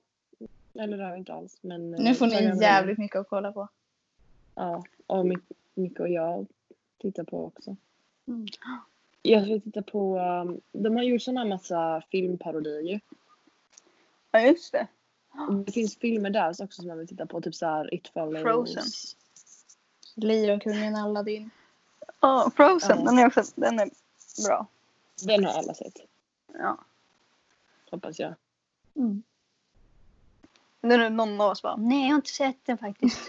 Eller 0.74 0.96
det 0.96 1.02
har 1.02 1.10
jag 1.10 1.18
inte 1.18 1.32
alls. 1.34 1.58
Men, 1.60 1.90
Nu 1.90 2.14
får 2.14 2.26
ni 2.26 2.62
jävligt 2.62 2.98
mycket 2.98 3.16
att 3.16 3.28
kolla 3.28 3.52
på. 3.52 3.68
Ja, 4.54 4.84
och 5.06 5.26
Micke 5.74 6.00
och 6.00 6.08
jag 6.08 6.46
tittar 6.98 7.24
på 7.24 7.44
också. 7.44 7.76
Mm. 8.26 8.46
Jag 9.22 9.44
ska 9.44 9.60
titta 9.60 9.82
på, 9.82 10.18
um, 10.18 10.60
de 10.72 10.96
har 10.96 11.02
gjort 11.02 11.22
såna 11.22 11.44
massa 11.44 12.02
filmparodier 12.10 12.80
ju. 12.80 13.00
Ja 14.30 14.40
just 14.40 14.72
det. 14.72 14.86
Det 15.66 15.72
finns 15.72 15.96
filmer 15.96 16.30
där 16.30 16.48
också 16.48 16.66
som 16.68 16.88
man 16.88 16.98
vill 16.98 17.08
titta 17.08 17.26
på, 17.26 17.40
typ 17.40 17.54
såhär 17.54 17.94
It 17.94 18.08
Follows. 18.08 18.42
Frozen. 18.42 18.84
Lejonkungen, 20.14 20.96
Aladdin. 20.96 21.50
Ja, 22.20 22.50
Frozen. 22.56 22.98
Ja. 22.98 23.04
Den 23.04 23.18
är 23.18 23.26
också 23.26 23.42
den 23.54 23.78
är 23.80 23.90
bra. 24.46 24.66
Den 25.26 25.44
har 25.44 25.52
alla 25.52 25.74
sett, 25.74 25.98
Ja. 26.58 26.78
hoppas 27.90 28.18
jag. 28.18 28.34
Mm. 28.96 29.22
Nu 30.80 30.94
är 30.94 31.10
någon 31.10 31.40
av 31.40 31.50
oss 31.50 31.62
bara, 31.62 31.76
nej 31.76 32.02
jag 32.02 32.08
har 32.08 32.16
inte 32.16 32.30
sett 32.30 32.66
den 32.66 32.78
faktiskt. 32.78 33.20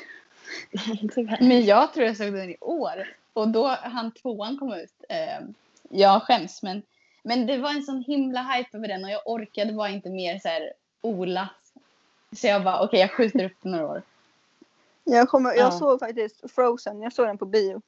Men 1.39 1.65
jag 1.65 1.93
tror 1.93 2.05
jag 2.05 2.17
såg 2.17 2.33
den 2.33 2.49
i 2.49 2.57
år. 2.61 3.15
Och 3.33 3.47
då 3.47 3.67
han 3.67 4.11
tvåan 4.11 4.57
kom 4.57 4.73
ut. 4.73 4.93
Eh, 5.09 5.45
jag 5.89 6.21
skäms 6.23 6.63
men, 6.63 6.81
men 7.23 7.45
det 7.45 7.57
var 7.57 7.69
en 7.69 7.83
sån 7.83 8.03
himla 8.03 8.41
hype 8.41 8.77
över 8.77 8.87
den 8.87 9.03
och 9.03 9.09
jag 9.09 9.21
orkade 9.25 9.73
bara 9.73 9.89
inte 9.89 10.09
mer 10.09 10.39
så 10.39 10.47
här 10.47 10.73
Ola. 11.01 11.49
Så 12.35 12.47
jag 12.47 12.63
bara 12.63 12.81
okej 12.83 12.99
jag 12.99 13.11
skjuter 13.11 13.45
upp 13.45 13.63
några 13.63 13.87
år. 13.87 14.01
Jag, 15.03 15.29
kommer, 15.29 15.49
jag 15.49 15.59
Ja. 15.67 15.71
såg 15.79 15.99
faktiskt 15.99 16.51
Frozen, 16.51 17.01
jag 17.01 17.13
såg 17.13 17.27
den 17.27 17.37
på 17.37 17.45
bio. 17.45 17.81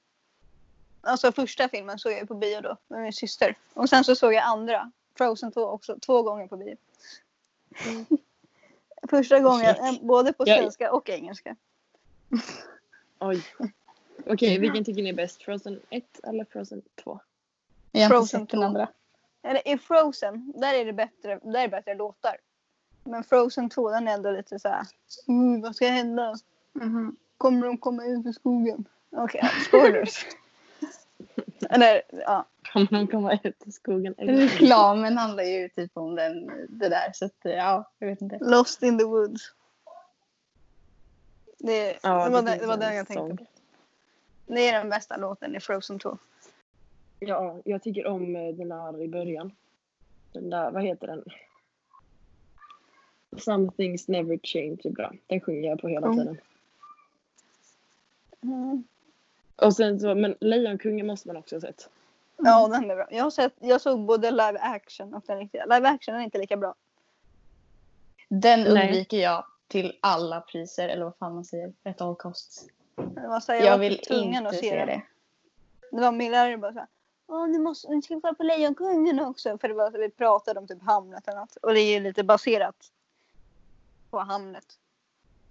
Alltså 1.01 1.31
första 1.31 1.69
filmen 1.69 1.99
såg 1.99 2.12
jag 2.12 2.27
på 2.27 2.36
bio 2.36 2.62
då 2.62 2.77
med 2.88 3.01
min 3.01 3.13
syster. 3.13 3.58
Och 3.73 3.89
sen 3.89 4.03
så 4.03 4.15
såg 4.15 4.34
jag 4.34 4.43
andra, 4.43 4.91
Frozen 5.17 5.51
2 5.51 5.62
också, 5.65 5.99
två 5.99 6.21
gånger 6.21 6.47
på 6.47 6.58
bio. 6.58 6.77
Första 9.10 9.39
gången 9.39 9.75
eh, 9.75 9.93
både 10.01 10.34
på 10.34 10.43
Jag- 10.47 10.60
svenska 10.60 10.91
och 10.93 11.10
engelska. 11.10 11.55
Oj. 13.19 13.43
Okej, 14.27 14.60
vilken 14.60 14.84
tycker 14.86 15.03
ni 15.03 15.10
är 15.10 15.13
bäst? 15.13 15.43
Frozen 15.43 15.79
1 15.89 16.19
eller 16.23 16.45
Frozen 16.45 16.81
2? 17.03 17.19
Jag 17.91 18.01
har 18.01 18.10
Frozen 18.10 18.39
sett 18.41 18.49
den 18.49 18.63
andra. 18.63 18.88
Eller 19.43 19.67
i 19.67 19.77
Frozen, 19.77 20.53
där 20.55 20.73
är 20.73 20.86
det 20.86 20.93
bättre, 20.93 21.39
där 21.43 21.60
är 21.60 21.62
det 21.62 21.69
bättre 21.69 21.95
låtar. 21.95 22.38
Men 23.06 23.24
Frozen 23.24 23.70
2 23.70 23.89
den 23.89 24.08
är 24.08 24.13
ändå 24.13 24.32
lite 24.32 24.60
så 24.60 24.68
här. 24.70 24.88
"Mm, 25.28 25.62
vad 25.62 25.76
ska 25.76 25.88
hända? 25.88 26.36
Mhm. 26.74 27.15
Kommer 27.38 27.68
de 27.68 27.78
komma 27.78 28.06
ut 28.06 28.26
ur 28.26 28.32
skogen? 28.32 28.86
Okej, 29.12 29.39
ja, 29.44 29.50
spoilers. 29.68 30.26
Eller 31.70 32.02
ja. 32.12 32.46
Kommer 32.74 32.91
de 32.91 33.08
komma 33.08 33.39
ut 33.44 33.68
i 33.68 33.72
skogen? 33.72 34.13
Reklamen 34.18 35.18
handlar 35.18 35.44
ju 35.44 35.70
typ 35.70 35.91
om 35.98 36.15
den, 36.15 36.52
det 36.70 36.89
där 36.89 37.12
så 37.13 37.26
att 37.26 37.36
ja, 37.41 37.91
jag 38.00 38.08
vet 38.08 38.22
inte. 38.22 38.38
Lost 38.41 38.84
in 38.84 38.98
the 39.00 39.06
woods. 39.06 39.54
Det, 41.58 42.00
Ja, 42.04 42.26
det, 42.26 42.32
var, 42.32 42.41
det 42.41 42.50
den, 42.52 42.60
det 42.60 42.65
var 42.65 42.78
den 42.78 42.89
en 42.89 42.96
jag 42.96 43.08
tänkte 43.08 43.44
på. 43.44 43.50
Det 44.48 44.70
är 44.70 44.80
den 44.80 44.89
bästa 44.89 45.18
låten 45.18 45.56
i 45.56 45.60
Frozen 45.60 46.00
2. 46.00 46.18
Ja, 47.20 47.62
jag 47.65 47.84
tycker 47.84 48.08
om 48.08 48.34
den 48.34 48.70
där 48.70 49.02
i 49.02 49.08
början. 49.08 49.52
Den 50.32 50.50
där, 50.50 50.72
vad 50.72 50.84
heter 50.84 51.08
den? 51.08 51.24
Some 53.38 53.71
things 53.71 54.08
never 54.08 54.39
change 54.43 54.78
är 54.84 54.89
bra. 54.89 55.12
Den 55.28 55.41
sjunger 55.41 55.69
jag 55.69 55.82
på 55.82 55.88
hela 55.88 56.08
Mm. 56.08 56.17
tiden. 56.19 56.38
Och 59.56 59.76
sen 59.76 60.00
så, 60.00 60.15
men 60.15 60.36
Lejonkungen 60.39 61.08
måste 61.08 61.28
man 61.28 61.38
också 61.38 61.56
ha 61.56 61.62
sett. 61.62 61.89
Ja, 62.38 62.67
den 62.67 62.91
är 62.91 62.95
bra. 62.95 63.08
Jag, 63.12 63.24
har 63.24 63.32
sett, 63.32 63.54
jag 63.60 63.82
såg 63.82 64.00
både 64.06 64.32
live 64.32 64.60
action 64.60 65.13
och 65.13 65.24
den 65.28 65.38
riktiga. 65.38 65.65
Live 65.65 65.89
action 65.89 66.15
är 66.15 66.19
inte 66.19 66.38
lika 66.38 66.58
bra. 66.58 66.76
Den 68.30 68.60
Nej. 68.63 68.69
undviker 68.88 69.17
jag 69.17 69.45
till 69.67 69.98
alla 70.02 70.41
priser 70.41 70.89
eller 70.89 71.04
vad 71.04 71.15
fan 71.17 71.34
man 71.36 71.45
säger. 71.45 71.74
At 71.84 72.02
all 72.02 72.15
costs. 72.15 72.67
Det 72.95 73.21
här, 73.48 73.54
jag, 73.56 73.63
Jag 73.65 73.78
vill 73.78 74.02
inte 74.10 74.48
att 74.50 74.56
se 74.56 74.62
se 74.62 74.76
den. 74.76 74.88
det. 74.88 75.02
Det 75.91 76.02
var 76.02 76.12
min 76.12 76.32
lärare 76.32 76.58
bara 76.58 76.74
såhär. 76.74 76.88
Åh, 77.28 77.48
nu, 77.48 77.60
måste, 77.60 77.89
nu 77.91 78.02
ska 78.02 78.21
kolla 78.21 78.34
på 78.34 78.43
Lejonkungen 78.43 79.19
också. 79.19 79.58
För 79.58 79.67
det 79.67 79.74
var, 79.74 79.91
vi 79.91 80.10
pratade 80.10 80.60
om 80.60 80.67
typ 80.67 80.84
Hamlet 80.84 81.28
och 81.28 81.36
något. 81.36 81.56
Och 81.56 81.74
det 81.74 81.80
är 81.80 81.93
ju 81.93 82.00
lite 82.00 82.24
baserat 82.24 82.76
på 84.15 84.21
Hamlet. 84.21 84.65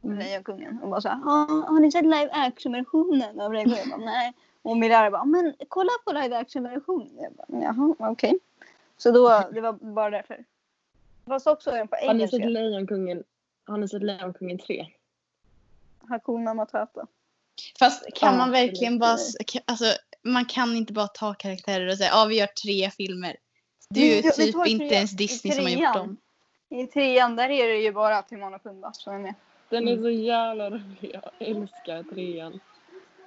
Mm. 0.04 0.18
Lejonkungen. 0.18 0.78
Och 0.82 0.88
bara 0.90 1.00
såhär. 1.00 1.20
"Ja, 1.24 1.64
Har 1.68 1.80
ni 1.80 1.92
sett 1.92 2.04
live 2.04 2.30
action 2.32 2.72
versionen 2.72 3.40
av 3.40 3.52
Lejonkungen? 3.52 3.88
Jag 3.90 3.98
bara, 3.98 4.04
Nej. 4.06 4.32
Och 4.62 4.76
min 4.76 4.88
lärare 4.90 5.10
bara. 5.10 5.24
Men 5.24 5.54
kolla 5.68 5.90
på 6.04 6.12
live 6.12 6.36
action 6.36 6.62
versionen. 6.62 7.10
Jag 7.16 7.32
bara, 7.32 7.62
Jaha, 7.62 7.94
okej. 7.98 8.38
Så 8.96 9.10
då, 9.10 9.42
det 9.52 9.60
var 9.60 9.72
bara 9.72 10.10
därför. 10.10 10.44
Fast 11.26 11.46
också 11.46 11.70
den 11.70 11.88
på 11.88 11.96
Har 11.96 12.14
ni 12.14 12.28
sett 12.28 12.34
engelska. 12.34 12.60
Lejonkungen? 12.60 13.24
Har 13.66 13.76
ni 13.78 13.88
sett 13.88 14.02
Lejonkungen 14.02 14.58
3? 14.58 14.86
Hakuna 16.08 16.54
Matata. 16.54 17.06
Fast 17.78 18.04
kan 18.14 18.32
Ja, 18.32 18.38
man 18.38 18.50
verkligen 18.50 18.98
bara, 18.98 19.16
alltså 19.64 19.84
man 20.22 20.44
kan 20.44 20.76
inte 20.76 20.92
bara 20.92 21.06
ta 21.08 21.34
karaktärer 21.34 21.86
och 21.86 21.96
säga 21.98 22.10
ja 22.12 22.24
vi 22.24 22.38
gör 22.38 22.46
tre 22.46 22.90
filmer. 22.90 23.36
Det 23.90 24.00
är 24.00 24.16
ju 24.22 24.30
typ 24.30 24.66
inte 24.66 24.94
ens 24.94 25.10
Disney 25.10 25.54
som 25.54 25.64
har 25.64 25.70
gjort 25.70 25.94
dem. 25.94 26.16
I 26.68 26.86
trean 26.86 27.36
där 27.36 27.48
är 27.48 27.68
det 27.68 27.78
ju 27.78 27.92
bara 27.92 28.22
Timon 28.22 28.54
och 28.54 28.62
Pumba 28.62 28.92
som 28.92 29.14
är 29.14 29.18
med. 29.18 29.34
Den 29.68 29.88
är 29.88 29.92
Mm. 29.92 30.04
så 30.04 30.10
jävla 30.10 30.70
rolig. 30.70 31.10
Jag 31.14 31.48
älskar 31.48 32.02
trean. 32.02 32.60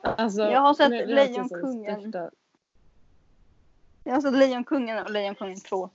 Alltså, 0.02 0.42
Jag 0.42 0.60
har 0.60 0.74
sett 0.74 1.10
Lejonkungen. 1.10 2.14
Jag 4.04 4.14
har 4.14 4.22
sett 4.22 4.34
Lejonkungen 4.34 5.04
och 5.06 5.12
Lejonkungen 5.12 5.60
2. 5.60 5.90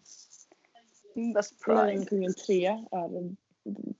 Best 1.34 1.64
Pride. 1.64 1.86
Lejonkungen 1.86 2.34
3 2.46 2.66
är 2.90 3.34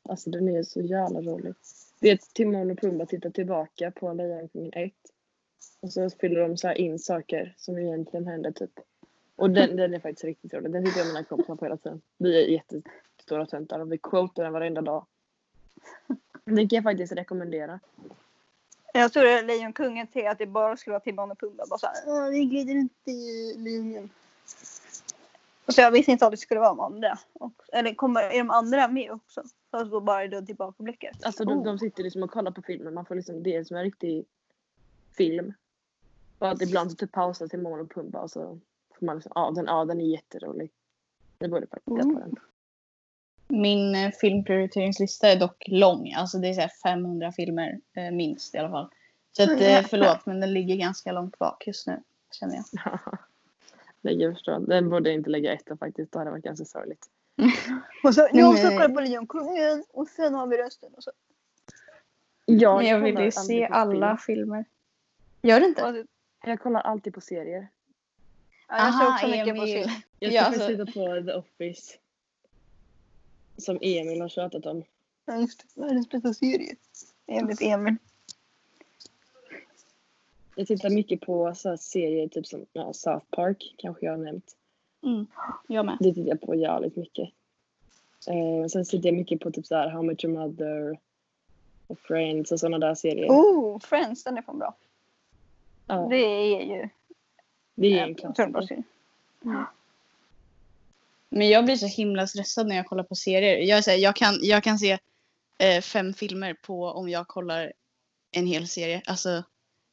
alltså 0.08 0.30
den 0.30 0.48
är 0.48 0.62
så 0.62 0.80
jävla 0.80 1.20
rolig. 1.20 1.54
Det 2.00 2.10
är 2.10 2.16
Timon 2.34 2.70
och 2.70 2.78
Pumba 2.78 3.06
tittar 3.06 3.30
tillbaka 3.30 3.90
på 3.90 4.12
Lejonkungen 4.12 4.72
1. 4.74 4.92
Och 5.80 5.92
så 5.92 6.10
fyller 6.10 6.40
de 6.40 6.56
så 6.56 6.72
in 6.72 6.98
saker 6.98 7.54
som 7.56 7.78
egentligen 7.78 8.26
händer 8.26 8.52
typ. 8.52 8.70
Och 9.36 9.50
den, 9.50 9.76
den 9.76 9.94
är 9.94 9.98
faktiskt 9.98 10.24
riktigt 10.24 10.54
rolig. 10.54 10.72
Den 10.72 10.84
tittar 10.84 10.98
jag 11.00 11.06
med 11.06 11.14
mina 11.14 11.24
kompisar 11.24 11.56
på 11.56 11.64
hela 11.64 11.76
tiden. 11.76 12.00
Vi 12.18 12.44
är 12.44 12.48
jättestora 13.22 13.46
töntar 13.46 13.80
och 13.80 13.92
vi 13.92 13.98
quotar 13.98 14.42
den 14.44 14.52
varenda 14.52 14.80
dag. 14.80 15.06
Den 16.44 16.68
kan 16.68 16.76
jag 16.76 16.84
faktiskt 16.84 17.12
rekommendera. 17.12 17.80
Jag 18.94 19.12
tror 19.12 19.22
det 19.22 19.30
är 19.30 19.42
Lejonkungen 19.42 20.06
3 20.06 20.26
att 20.26 20.38
det 20.38 20.46
bara 20.46 20.76
skulle 20.76 20.92
vara 20.92 21.00
Timon 21.00 21.30
och 21.30 21.38
Pumba. 21.38 21.64
Bara 21.70 21.78
såhär, 21.78 21.94
"Åh, 22.06 22.30
vi 22.30 22.44
glider 22.44 22.74
inte 22.74 23.10
i 23.10 23.54
linjen. 23.58 24.10
Och 25.66 25.74
så 25.74 25.80
jag 25.80 25.90
visste 25.90 26.12
inte 26.12 26.26
att 26.26 26.30
det 26.30 26.36
skulle 26.36 26.60
vara 26.60 26.70
de 26.70 26.80
andra. 26.80 27.18
Och, 27.32 27.52
eller 27.72 27.94
kommer, 27.94 28.22
är 28.22 28.38
de 28.38 28.50
andra 28.50 28.88
med 28.88 29.10
också? 29.10 29.42
Fast 29.70 29.90
då 29.90 30.00
bara 30.00 30.26
då 30.28 30.42
tillbakablickar. 30.42 31.12
Alltså 31.22 31.44
de, 31.44 31.58
Oh. 31.58 31.64
de 31.64 31.78
sitter 31.78 32.02
liksom 32.02 32.22
och 32.22 32.30
kollar 32.30 32.50
på 32.50 32.62
filmen. 32.62 32.94
Man 32.94 33.04
får 33.04 33.14
liksom, 33.14 33.42
det 33.42 33.56
är 33.56 33.64
som 33.64 33.76
en 33.76 33.82
riktig 33.82 34.24
film. 35.16 35.52
Och 36.38 36.48
att 36.48 36.62
ibland 36.62 36.90
så 36.90 36.96
typ 36.96 37.12
pausar 37.12 37.48
Timon 37.48 37.80
och 37.80 37.90
Pumba 37.90 38.20
och 38.20 38.30
så 38.30 38.58
får 38.98 39.06
man 39.06 39.16
liksom, 39.16 39.32
ja 39.34 39.50
den, 39.50 39.64
ja, 39.66 39.84
den 39.84 40.00
är 40.00 40.04
jätterolig. 40.04 40.70
Det 41.38 41.48
borde 41.48 41.66
faktiskt 41.66 41.96
titta 41.96 42.08
på 42.08 42.20
den. 42.20 42.36
Min 43.52 43.94
eh, 43.94 44.10
filmprioriteringslista 44.10 45.28
är 45.28 45.36
dock 45.36 45.64
lång. 45.68 46.12
Alltså 46.12 46.38
det 46.38 46.48
är 46.48 46.54
så 46.54 46.60
här 46.60 46.70
500 46.82 47.32
filmer 47.32 47.80
eh, 47.96 48.10
minst 48.10 48.54
i 48.54 48.58
alla 48.58 48.70
fall. 48.70 48.88
Så 49.32 49.42
att, 49.42 49.60
eh, 49.60 49.82
förlåt 49.90 50.26
men 50.26 50.40
den 50.40 50.52
ligger 50.52 50.76
ganska 50.76 51.12
långt 51.12 51.38
bak 51.38 51.66
just 51.66 51.86
nu. 51.86 52.02
Känner 52.32 52.54
jag. 52.56 52.64
Nej, 54.00 54.22
jag 54.22 54.34
förstår. 54.34 54.58
Den 54.58 54.90
borde 54.90 55.12
inte 55.12 55.30
lägga 55.30 55.52
etta 55.52 55.76
faktiskt. 55.76 56.12
Då 56.12 56.18
hade 56.18 56.28
det 56.28 56.32
varit 56.32 56.44
ganska 56.44 56.64
sorgligt. 56.64 57.06
Och 58.04 58.14
så, 58.14 58.20
Nej, 58.20 58.30
jag 58.32 58.58
ska 58.58 58.68
men- 58.68 58.78
kolla 58.78 58.94
på 58.94 59.00
Lejonkungen 59.00 59.84
och 59.90 60.08
sen 60.08 60.34
har 60.34 60.46
vi 60.46 60.56
rösten. 60.56 60.90
Och 60.96 61.02
så. 61.02 61.10
Ja, 62.46 62.76
Men 62.76 62.86
jag 62.86 63.00
vill 63.00 63.18
ju 63.18 63.30
se 63.32 63.66
alla 63.70 64.16
film. 64.16 64.36
filmer. 64.38 64.64
Gör 65.42 65.60
du 65.60 65.66
inte? 65.66 65.80
Ja, 65.80 66.04
Jag 66.50 66.60
kollar 66.60 66.80
alltid 66.80 67.14
på 67.14 67.20
serier. 67.20 67.68
jag 68.68 68.78
ser 68.78 68.84
Aha, 69.04 69.14
också 69.14 69.26
mycket 69.26 69.56
på 69.56 69.62
film. 69.66 69.90
Jag 70.18 70.30
ska 70.32 70.36
Ja, 70.36 70.44
alltså- 70.44 70.66
titta 70.66 70.86
på 70.86 71.22
The 71.26 71.32
Office. 71.32 71.92
Som 73.62 73.78
Emil 73.80 74.20
har 74.20 74.28
tjatat 74.28 74.66
om. 74.66 74.84
Ja, 75.24 75.36
just 75.36 75.58
det. 75.74 75.80
Världens 75.80 76.08
bästa 76.08 76.34
serie. 76.34 76.76
Enligt 77.26 77.62
Emil. 77.62 77.96
Jag 80.54 80.66
tittar 80.66 80.90
mycket 80.90 81.20
på 81.20 81.54
så 81.54 81.76
serier 81.76 82.28
typ 82.28 82.46
som 82.46 82.66
ja, 82.72 82.92
South 82.92 83.26
Park. 83.30 83.74
Kanske 83.78 84.06
jag 84.06 84.12
har 84.12 84.24
nämnt. 84.24 84.56
Mm. 85.02 85.26
Jag 85.66 85.86
med. 85.86 85.96
Det 86.00 86.14
tittar 86.14 86.28
jag 86.28 86.40
på 86.40 86.54
jävligt 86.54 86.96
mycket. 86.96 87.30
Eh, 88.28 88.66
sen 88.68 88.84
tittar 88.84 89.08
jag 89.08 89.16
mycket 89.16 89.40
på 89.40 89.50
typ 89.50 89.66
så 89.66 89.74
här 89.74 89.88
How 89.88 90.02
Much 90.02 90.24
Your 90.24 90.38
Mother 90.38 90.98
och 91.86 91.98
Friends 91.98 92.52
och 92.52 92.60
sådana 92.60 92.78
där 92.78 92.94
serier. 92.94 93.28
Oh, 93.28 93.78
Friends, 93.78 94.24
den 94.24 94.38
är 94.38 94.42
fan 94.42 94.58
bra. 94.58 94.74
ja, 95.86 96.06
Det 96.10 96.16
är 96.16 96.64
ju 96.64 96.88
det 97.74 97.98
är 97.98 98.02
en 98.02 98.14
klassiker. 98.14 98.82
Men 101.34 101.48
jag 101.48 101.64
blir 101.64 101.76
så 101.76 101.86
himla 101.86 102.26
stressad 102.26 102.66
när 102.66 102.76
jag 102.76 102.86
kollar 102.86 103.04
på 103.04 103.14
serier. 103.14 103.56
Jag, 103.58 103.82
här, 103.82 103.96
jag, 103.96 104.16
kan, 104.16 104.38
jag 104.42 104.64
kan 104.64 104.78
se 104.78 104.98
eh, 105.58 105.80
fem 105.80 106.14
filmer 106.14 106.54
på 106.54 106.84
om 106.84 107.08
jag 107.08 107.28
kollar 107.28 107.72
en 108.32 108.46
hel 108.46 108.68
serie. 108.68 109.02
Alltså, 109.06 109.44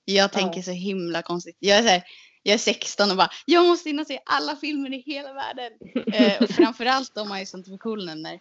jag 0.05 0.31
tänker 0.31 0.61
så 0.61 0.71
himla 0.71 1.21
konstigt. 1.21 1.57
Jag 1.59 1.77
är, 1.77 1.81
så 1.81 1.87
här, 1.87 2.03
jag 2.43 2.53
är 2.53 2.57
16 2.57 3.11
och 3.11 3.17
bara, 3.17 3.29
jag 3.45 3.65
måste 3.65 3.89
hinna 3.89 4.05
se 4.05 4.19
alla 4.25 4.55
filmer 4.55 4.93
i 4.93 4.97
hela 4.97 5.33
världen. 5.33 5.73
eh, 6.13 6.43
och 6.43 6.49
framförallt 6.49 7.17
om 7.17 7.29
man 7.29 7.39
är 7.39 7.45
sånt 7.45 7.67
för 7.67 7.77
cool 7.77 8.05
nämner. 8.05 8.39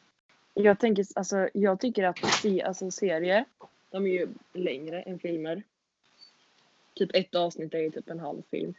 Jag, 0.55 0.81
tänker, 0.81 1.07
alltså, 1.15 1.49
jag 1.55 1.81
tycker 1.81 2.05
att 2.05 2.35
se, 2.43 2.63
alltså, 2.63 2.91
serier, 2.91 3.45
de 3.91 4.07
är 4.07 4.11
ju 4.11 4.29
längre 4.53 5.03
än 5.03 5.19
filmer. 5.19 5.63
Typ 6.95 7.11
ett 7.15 7.35
avsnitt 7.35 7.75
är 7.75 7.79
ju 7.79 7.91
typ 7.91 8.11
en 8.11 8.21
halv 8.21 8.43
film. 8.51 8.75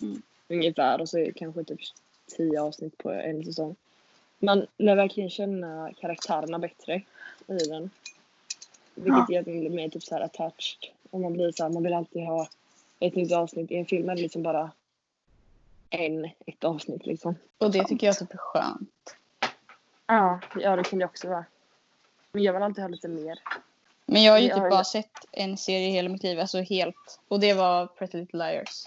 Mm. 0.00 0.22
Ungefär 0.48 1.00
och 1.00 1.08
så 1.08 1.18
är 1.18 1.24
det 1.24 1.32
kanske 1.32 1.64
typ 1.64 1.80
tio 2.26 2.62
avsnitt 2.62 2.98
på 2.98 3.10
en 3.10 3.44
säsong. 3.44 3.76
Man 4.38 4.66
lär 4.78 4.96
verkligen 4.96 5.30
känna 5.30 5.92
karaktärerna 6.00 6.58
bättre 6.58 7.02
i 7.46 7.56
den. 7.68 7.90
Vilket 8.94 9.30
gör 9.30 9.42
man 9.46 9.60
blir 9.60 9.70
mer 9.70 9.88
typ 9.88 10.02
så 10.02 10.14
här 10.14 10.22
attached. 10.22 10.90
Och 11.10 11.20
man 11.20 11.32
blir 11.32 11.52
så 11.52 11.62
här, 11.62 11.70
man 11.70 11.82
vill 11.82 11.94
alltid 11.94 12.24
ha 12.24 12.48
ett 13.00 13.14
nytt 13.14 13.32
avsnitt. 13.32 13.70
I 13.70 13.76
en 13.76 13.86
film 13.86 14.08
är 14.08 14.14
det 14.16 14.22
liksom 14.22 14.42
bara 14.42 14.70
en, 15.90 16.24
ett 16.46 16.64
avsnitt 16.64 17.06
liksom. 17.06 17.34
Och 17.58 17.70
det 17.70 17.84
tycker 17.84 18.06
jag 18.06 18.18
typ 18.18 18.32
är 18.34 18.38
skönt. 18.38 19.16
Ja, 20.06 20.40
ja 20.60 20.76
det 20.76 20.84
kan 20.84 20.98
det 20.98 21.04
också 21.04 21.28
vara. 21.28 21.44
Men 22.32 22.42
jag 22.42 22.52
vill 22.52 22.62
alltid 22.62 22.82
ha 22.84 22.88
lite 22.88 23.08
mer. 23.08 23.38
Men 24.06 24.22
jag 24.22 24.32
har 24.32 24.38
ju 24.38 24.46
Jag 24.46 24.56
typ 24.56 24.62
har- 24.62 24.70
bara 24.70 24.84
sett 24.84 25.12
en 25.32 25.56
serie 25.56 25.88
hela 25.90 26.08
mitt 26.08 26.22
liv, 26.22 26.40
alltså 26.40 26.60
helt. 26.60 27.20
Och 27.28 27.40
det 27.40 27.54
var 27.54 27.86
Pretty 27.86 28.18
Little 28.18 28.38
Liars. 28.38 28.84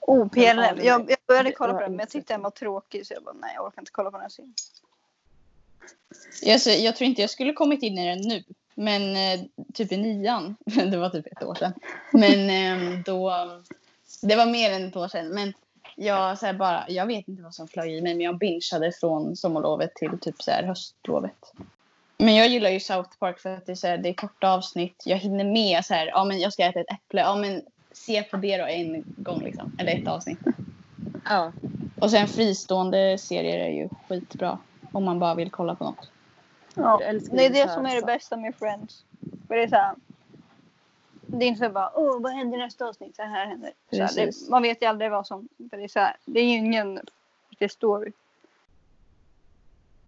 Oh, 0.00 0.28
vi- 0.32 0.86
Jag, 0.86 1.10
jag 1.10 1.18
började 1.26 1.52
kolla 1.52 1.72
på 1.74 1.80
den 1.80 1.90
men 1.90 1.98
jag 1.98 2.08
tyckte 2.10 2.34
den 2.34 2.42
var 2.42 2.50
tråkig 2.50 3.06
så 3.06 3.14
jag 3.14 3.22
bara 3.22 3.34
nej 3.40 3.52
jag 3.54 3.64
orkar 3.66 3.82
inte 3.82 3.90
kolla 3.92 4.10
på 4.10 4.16
den 4.16 4.22
här 4.22 4.28
serien. 4.28 4.54
Alltså, 6.52 6.70
jag 6.70 6.96
tror 6.96 7.08
inte 7.08 7.20
jag 7.20 7.30
skulle 7.30 7.52
kommit 7.52 7.82
in 7.82 7.98
i 7.98 8.06
den 8.08 8.28
nu. 8.28 8.42
Men 8.74 9.16
eh, 9.16 9.40
typ 9.74 9.92
i 9.92 9.96
nian, 9.96 10.56
det 10.64 10.96
var 10.96 11.10
typ 11.10 11.26
ett 11.26 11.42
år 11.42 11.54
sedan. 11.54 11.72
Men 12.12 12.50
eh, 12.50 12.98
då, 13.04 13.32
det 14.22 14.36
var 14.36 14.46
mer 14.46 14.70
än 14.72 14.88
ett 14.88 14.96
år 14.96 15.08
sedan. 15.08 15.28
Men 15.28 15.52
jag, 15.96 16.38
så 16.38 16.46
här, 16.46 16.52
bara, 16.52 16.84
jag 16.88 17.06
vet 17.06 17.28
inte 17.28 17.42
vad 17.42 17.54
som 17.54 17.68
flög 17.68 17.90
i 17.94 18.00
mig, 18.00 18.14
men 18.14 18.24
jag 18.24 18.38
bingeade 18.38 18.92
från 18.92 19.36
sommarlovet 19.36 19.94
till 19.94 20.18
typ 20.20 20.42
så 20.42 20.50
här, 20.50 20.62
höstlovet. 20.62 21.52
Men 22.18 22.34
jag 22.34 22.48
gillar 22.48 22.70
ju 22.70 22.80
South 22.80 23.10
Park 23.18 23.38
för 23.38 23.54
att 23.54 23.66
det 23.66 23.72
är, 23.72 23.76
så 23.76 23.86
här, 23.86 23.98
det 23.98 24.08
är 24.08 24.14
korta 24.14 24.50
avsnitt. 24.50 25.02
Jag 25.04 25.16
hinner 25.16 25.44
med 25.44 25.84
så 25.84 25.94
här, 25.94 26.06
ja 26.06 26.24
men 26.24 26.38
jag 26.40 26.52
ska 26.52 26.64
äta 26.64 26.80
ett 26.80 26.92
äpple, 26.92 27.20
ja 27.20 27.36
men 27.36 27.62
se 27.98 28.22
på 28.22 28.36
det 28.36 28.56
då 28.56 28.64
en 28.64 29.04
gång 29.16 29.42
liksom. 29.42 29.72
Eller 29.78 29.98
ett 29.98 30.08
avsnitt. 30.08 30.38
Ja. 31.24 31.52
Och 32.00 32.10
sen 32.10 32.28
fristående 32.28 33.18
serier 33.18 33.58
är 33.58 33.70
ju 33.70 33.88
skitbra. 34.08 34.58
Om 34.92 35.04
man 35.04 35.18
bara 35.18 35.34
vill 35.34 35.50
kolla 35.50 35.74
på 35.74 35.84
något. 35.84 36.10
Ja, 36.74 37.00
det 37.30 37.46
är 37.46 37.50
det 37.50 37.70
som 37.70 37.86
är 37.86 37.94
det 37.94 38.06
bästa 38.06 38.36
med 38.36 38.54
Friends. 38.54 39.04
För 39.48 39.54
det 39.54 39.62
är 39.62 39.68
så 39.68 39.76
här, 39.76 39.94
det 41.26 41.44
är 41.44 41.48
inte 41.48 41.66
så 41.66 41.72
bara 41.72 41.92
åh 41.94 42.20
vad 42.22 42.32
händer 42.32 42.58
nästa 42.58 42.86
avsnitt? 42.88 43.16
Så 43.16 43.22
här 43.22 43.46
händer. 43.46 43.72
Så 43.90 43.96
här, 43.96 44.10
det, 44.16 44.50
man 44.50 44.62
vet 44.62 44.82
ju 44.82 44.86
aldrig 44.86 45.10
vad 45.10 45.26
som, 45.26 45.48
för 45.70 45.76
det 45.76 45.84
är 45.84 45.88
så 45.88 45.98
här, 45.98 46.16
det 46.24 46.40
är 46.40 46.44
ju 46.44 46.56
ingen 46.56 47.00
riktig 47.50 47.70
story. 47.70 48.12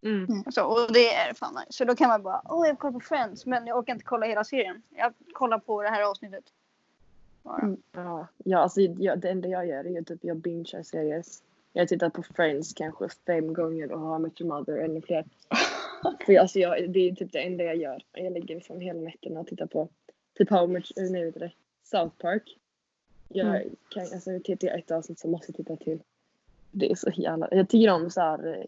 Mm. 0.03 0.45
Så, 0.53 0.65
och 0.65 0.93
det 0.93 1.15
är 1.15 1.35
fan 1.35 1.55
nice. 1.55 1.67
Så 1.73 1.85
då 1.85 1.97
kan 1.97 2.09
man 2.09 2.23
bara, 2.23 2.43
åh 2.45 2.67
jag 2.67 2.79
kollar 2.79 2.93
på 2.93 3.01
Friends 3.01 3.47
men 3.47 3.67
jag 3.67 3.79
orkar 3.79 3.93
inte 3.93 4.05
kolla 4.05 4.27
hela 4.27 4.45
serien. 4.45 4.83
Jag 4.91 5.13
kollar 5.33 5.59
på 5.59 5.83
det 5.83 5.89
här 5.89 6.03
avsnittet. 6.03 6.45
Bara. 7.43 7.63
Mm. 7.63 7.77
Ja, 7.93 8.27
ja 8.45 8.59
alltså, 8.59 8.81
jag, 8.81 9.19
det 9.19 9.29
enda 9.29 9.49
jag 9.49 9.67
gör 9.67 9.97
är 9.97 10.03
typ 10.03 10.25
jag 10.25 10.37
bingear 10.37 10.83
serier. 10.83 11.23
Jag 11.73 11.89
tittar 11.89 12.11
på 12.11 12.23
Friends 12.23 12.73
kanske 12.75 13.09
fem 13.27 13.55
gånger 13.55 13.93
och 13.93 14.01
har 14.01 14.19
Met 14.19 14.41
Your 14.41 14.55
Mother 14.55 14.77
ännu 14.77 15.01
fler. 15.01 15.25
För 16.27 16.37
alltså, 16.39 16.59
jag, 16.59 16.91
det 16.91 17.01
är 17.09 17.15
typ 17.15 17.33
det 17.33 17.39
enda 17.39 17.65
jag 17.65 17.77
gör. 17.77 18.03
Jag 18.13 18.33
lägger 18.33 18.55
liksom 18.55 18.81
hela 18.81 19.01
nätterna 19.01 19.41
och 19.41 19.47
tittar 19.47 19.67
på 19.67 19.89
typ 20.39 20.51
How 20.51 20.67
much, 20.67 20.93
eh, 20.97 21.11
nej, 21.11 21.25
vet 21.25 21.35
det, 21.35 21.53
South 21.85 22.17
Park. 22.19 22.57
Jag 23.29 23.47
Mm. 23.47 23.77
kan, 23.89 24.03
alltså 24.03 24.41
tittar 24.45 24.69
jag 24.69 24.79
ett 24.79 24.91
avsnitt 24.91 25.19
så 25.19 25.29
måste 25.29 25.47
jag 25.49 25.57
titta 25.57 25.77
till. 25.77 26.03
Det 26.71 26.91
är 26.91 26.95
så 26.95 27.11
jävla, 27.15 27.49
jag 27.51 27.69
tycker 27.69 27.91
om 27.93 28.11
så 28.11 28.21
här 28.21 28.47
eh, 28.59 28.65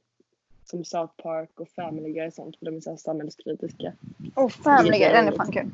som 0.64 0.84
South 0.84 1.12
Park 1.22 1.60
och 1.60 1.68
Family 1.68 2.12
Guy 2.12 2.26
och 2.26 2.32
sånt 2.34 2.56
för 2.58 2.66
de 2.66 2.76
är 2.76 2.80
så 2.80 2.90
här 2.90 2.96
samhällskritiska. 2.96 3.92
Och 4.34 4.52
Family 4.52 4.98
Guy, 4.98 5.08
den 5.08 5.28
är 5.28 5.32
fan 5.32 5.52
kul. 5.52 5.70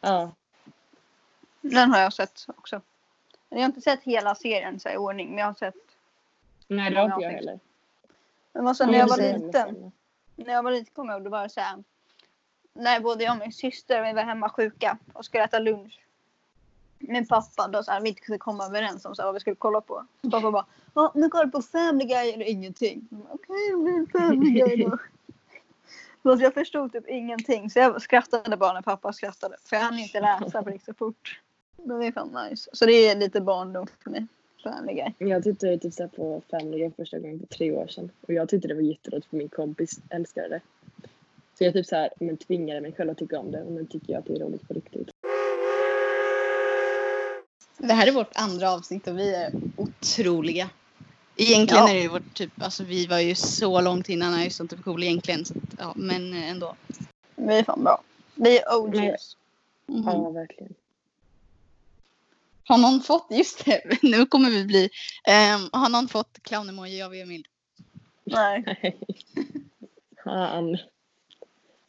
Ja, 0.00 0.30
Den 1.62 1.90
har 1.90 2.00
jag 2.00 2.12
sett 2.12 2.46
också. 2.48 2.80
Jag 3.48 3.58
har 3.58 3.64
inte 3.64 3.80
sett 3.80 4.02
hela 4.02 4.34
serien 4.34 4.80
så 4.80 4.88
här, 4.88 4.94
i 4.94 4.98
ordning 4.98 5.28
men 5.28 5.38
jag 5.38 5.46
har 5.46 5.54
sett. 5.54 5.74
nej 6.68 6.90
det 6.90 6.96
har 6.96 7.04
inte 7.04 7.14
jag 7.14 7.24
avsnitt. 7.24 7.36
heller. 7.36 7.60
Men 8.52 8.66
alltså, 8.66 8.86
när 8.86 8.98
jag 8.98 9.08
var 9.08 9.16
det 9.16 9.38
liten. 9.38 9.92
när 10.36 10.52
jag 10.52 10.62
var 10.62 10.70
liten 10.70 10.94
kommer 10.94 11.12
jag 11.12 11.18
ihåg, 11.18 11.24
då 11.24 11.30
var 11.30 11.42
det 11.42 11.48
så 11.48 11.60
här. 11.60 11.84
När 12.72 13.00
både 13.00 13.24
jag 13.24 13.32
och 13.32 13.38
min 13.38 13.52
syster 13.52 14.02
vi 14.02 14.12
var 14.12 14.22
hemma 14.22 14.48
sjuka 14.48 14.98
och 15.12 15.24
skulle 15.24 15.44
äta 15.44 15.58
lunch. 15.58 16.00
Min 16.98 17.26
pappa 17.26 17.68
då 17.68 17.82
så 17.82 17.90
här, 17.90 18.00
vi 18.00 18.08
inte 18.08 18.20
kunde 18.20 18.38
komma 18.38 18.66
överens 18.66 19.04
om 19.04 19.14
så 19.14 19.22
här, 19.22 19.26
vad 19.26 19.34
vi 19.34 19.40
skulle 19.40 19.56
kolla 19.56 19.80
på. 19.80 20.06
Så 20.22 20.30
pappa 20.30 20.50
bara, 20.50 20.66
ja 20.94 21.12
nu 21.14 21.28
kollar 21.28 21.44
du 21.44 21.50
på 21.50 21.62
Family 21.62 22.04
Guy 22.04 22.30
eller 22.30 22.44
ingenting. 22.44 23.08
Okej, 23.30 23.70
det 23.70 23.76
blir 23.76 24.20
Family 24.20 24.50
Guy 24.50 24.84
då. 24.84 24.98
Så 26.36 26.42
jag 26.42 26.54
förstod 26.54 26.92
typ 26.92 27.08
ingenting 27.08 27.70
så 27.70 27.78
jag 27.78 28.02
skrattade 28.02 28.56
bara 28.56 28.72
när 28.72 28.82
pappa 28.82 29.12
skrattade. 29.12 29.56
För 29.64 29.76
jag 29.76 29.82
hann 29.82 29.98
inte 29.98 30.20
läsa 30.20 30.62
det 30.62 30.72
gick 30.72 30.84
så 30.84 30.94
fort. 30.94 31.40
Men 31.84 32.00
det 32.00 32.06
är 32.06 32.12
fan 32.12 32.48
nice. 32.50 32.70
Så 32.72 32.86
det 32.86 32.92
är 32.92 33.16
lite 33.16 33.40
barndom 33.40 33.86
för 34.04 34.10
mig. 34.10 34.26
Family 34.62 34.94
Guy. 34.94 35.28
Jag 35.30 35.42
tittade 35.42 35.78
typ 35.78 35.94
så 35.94 36.08
på 36.08 36.42
Family 36.50 36.78
Guy 36.78 36.90
första 36.96 37.18
gången 37.18 37.38
för 37.38 37.46
tre 37.46 37.72
år 37.72 37.86
sedan. 37.86 38.10
Och 38.20 38.32
jag 38.32 38.48
tyckte 38.48 38.68
det 38.68 38.74
var 38.74 38.82
jätteroligt 38.82 39.26
för 39.30 39.36
min 39.36 39.48
kompis 39.48 40.00
älskade 40.10 40.48
det. 40.48 40.60
Så 41.58 41.64
jag 41.64 41.72
typ 41.72 41.86
så 41.86 41.96
här, 41.96 42.10
men 42.20 42.36
tvingade 42.36 42.80
mig 42.80 42.92
själv 42.92 43.10
att 43.10 43.18
tycka 43.18 43.38
om 43.38 43.50
det. 43.50 43.62
Och 43.62 43.72
nu 43.72 43.84
tycker 43.86 44.12
jag 44.12 44.20
att 44.20 44.26
det 44.26 44.34
är 44.34 44.38
roligt 44.40 44.68
på 44.68 44.74
riktigt. 44.74 45.08
Det 47.78 47.92
här 47.92 48.06
är 48.06 48.12
vårt 48.12 48.32
andra 48.34 48.72
avsnitt 48.72 49.06
och 49.06 49.18
vi 49.18 49.34
är 49.34 49.52
otroliga. 49.76 50.70
Egentligen 51.36 51.84
Ja. 51.84 51.90
är 51.90 51.94
det 51.94 52.00
ju 52.00 52.08
vårt 52.08 52.34
typ, 52.34 52.62
alltså 52.62 52.84
vi 52.84 53.06
var 53.06 53.18
ju 53.18 53.34
så 53.34 53.80
långt 53.80 54.08
innan 54.08 54.32
jag 54.32 54.46
är 54.46 54.50
sånt 54.50 54.70
typ 54.70 54.84
cool 54.84 55.02
egentligen. 55.02 55.44
Så, 55.44 55.54
att, 55.54 55.74
ja, 55.78 55.92
men 55.96 56.32
eh, 56.32 56.50
ändå. 56.50 56.74
Vi 57.36 57.58
är 57.58 57.64
fan 57.64 57.84
bra. 57.84 58.02
Vi 58.34 58.58
är 58.58 58.64
OGs. 58.78 59.36
Mhm. 59.86 60.02
Ja, 60.06 60.30
verkligen. 60.30 60.74
Har 62.64 62.78
någon 62.78 63.00
fått, 63.00 63.26
just 63.30 63.64
det, 63.64 63.80
nu 64.02 64.26
kommer 64.26 64.50
vi 64.50 64.64
bli, 64.64 64.90
ehm, 65.28 65.60
har 65.72 65.88
någon 65.88 66.08
fått 66.08 66.38
clown-emoji 66.42 67.02
av 67.04 67.14
Emil? 67.14 67.46
Nej. 68.24 68.62
Nej. 70.24 70.48
Han. 70.48 70.78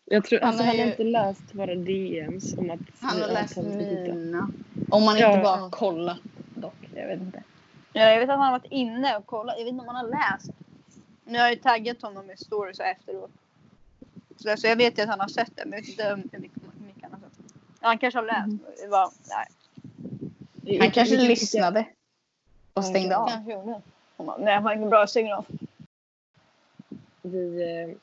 Jag 0.06 0.26
tror, 0.26 0.40
Han 0.40 0.50
alltså 0.50 0.64
har 0.64 0.68
han 0.68 0.80
har 0.80 0.86
ju- 0.86 0.92
inte 0.92 1.04
läst 1.04 1.42
våra 1.56 1.76
DMs 1.76 2.54
om 2.58 2.72
att 2.72 2.80
Han 3.02 3.22
har 3.22 3.28
läst 3.28 3.58
mina. 3.58 4.50
Om 4.90 5.04
man 5.04 5.18
Ja. 5.18 5.30
inte 5.32 5.44
bara 5.44 5.70
kollar 5.70 6.18
dock, 6.56 6.76
jag 6.96 7.08
vet 7.08 7.20
inte. 7.20 7.44
Ja, 7.94 8.02
jag 8.02 8.20
vet 8.20 8.30
att 8.30 8.36
han 8.38 8.46
har 8.46 8.60
varit 8.60 8.72
inne 8.72 9.18
och 9.18 9.26
kollat. 9.26 9.56
Jag 9.58 9.66
vet 9.66 9.72
inte 9.72 9.82
om 9.82 9.96
han 9.96 10.06
har 10.06 10.10
läst. 10.12 10.50
Nu 11.26 11.38
har 11.38 11.46
jag 11.46 11.54
ju 11.54 11.60
taggat 11.60 12.02
honom 12.02 12.32
i 12.32 12.38
stories 12.38 12.80
efteråt. 12.80 13.32
Så, 14.38 14.48
där, 14.48 14.56
så 14.56 14.68
jag 14.68 14.76
vet 14.76 14.98
ju 14.98 15.02
att 15.02 15.10
han 15.10 15.20
har 15.20 15.28
sett 15.28 15.52
det. 15.56 15.64
Men 15.66 15.84
jag 15.98 16.16
vet 16.16 16.26
inte 16.26 16.38
hur 16.38 16.86
mycket, 16.86 17.04
han 17.04 17.12
har 17.12 17.20
sett. 17.20 17.54
Ja, 17.82 17.88
Han 17.88 17.98
kanske 17.98 18.18
har 18.20 18.26
läst. 18.26 18.64
Det 18.82 18.88
var, 18.88 19.12
nej, 19.30 19.48
Han 20.80 20.91
kanske 20.91 21.15
vi 21.15 21.21
kan 21.21 21.28
lyssnade 21.28 21.86
och 22.73 22.86
stängde 22.86 23.17
av. 23.17 23.28
kanske 23.28 23.52
gjorde. 23.52 23.82
Han 24.17 24.26
bara, 24.26 24.38
Nej, 24.38 24.54
han 24.54 24.63
har 24.63 24.76
ingen 24.76 24.89
bra 24.89 25.08
signal. 25.08 25.45
Vi, 27.21 27.62
eh, 27.62 27.95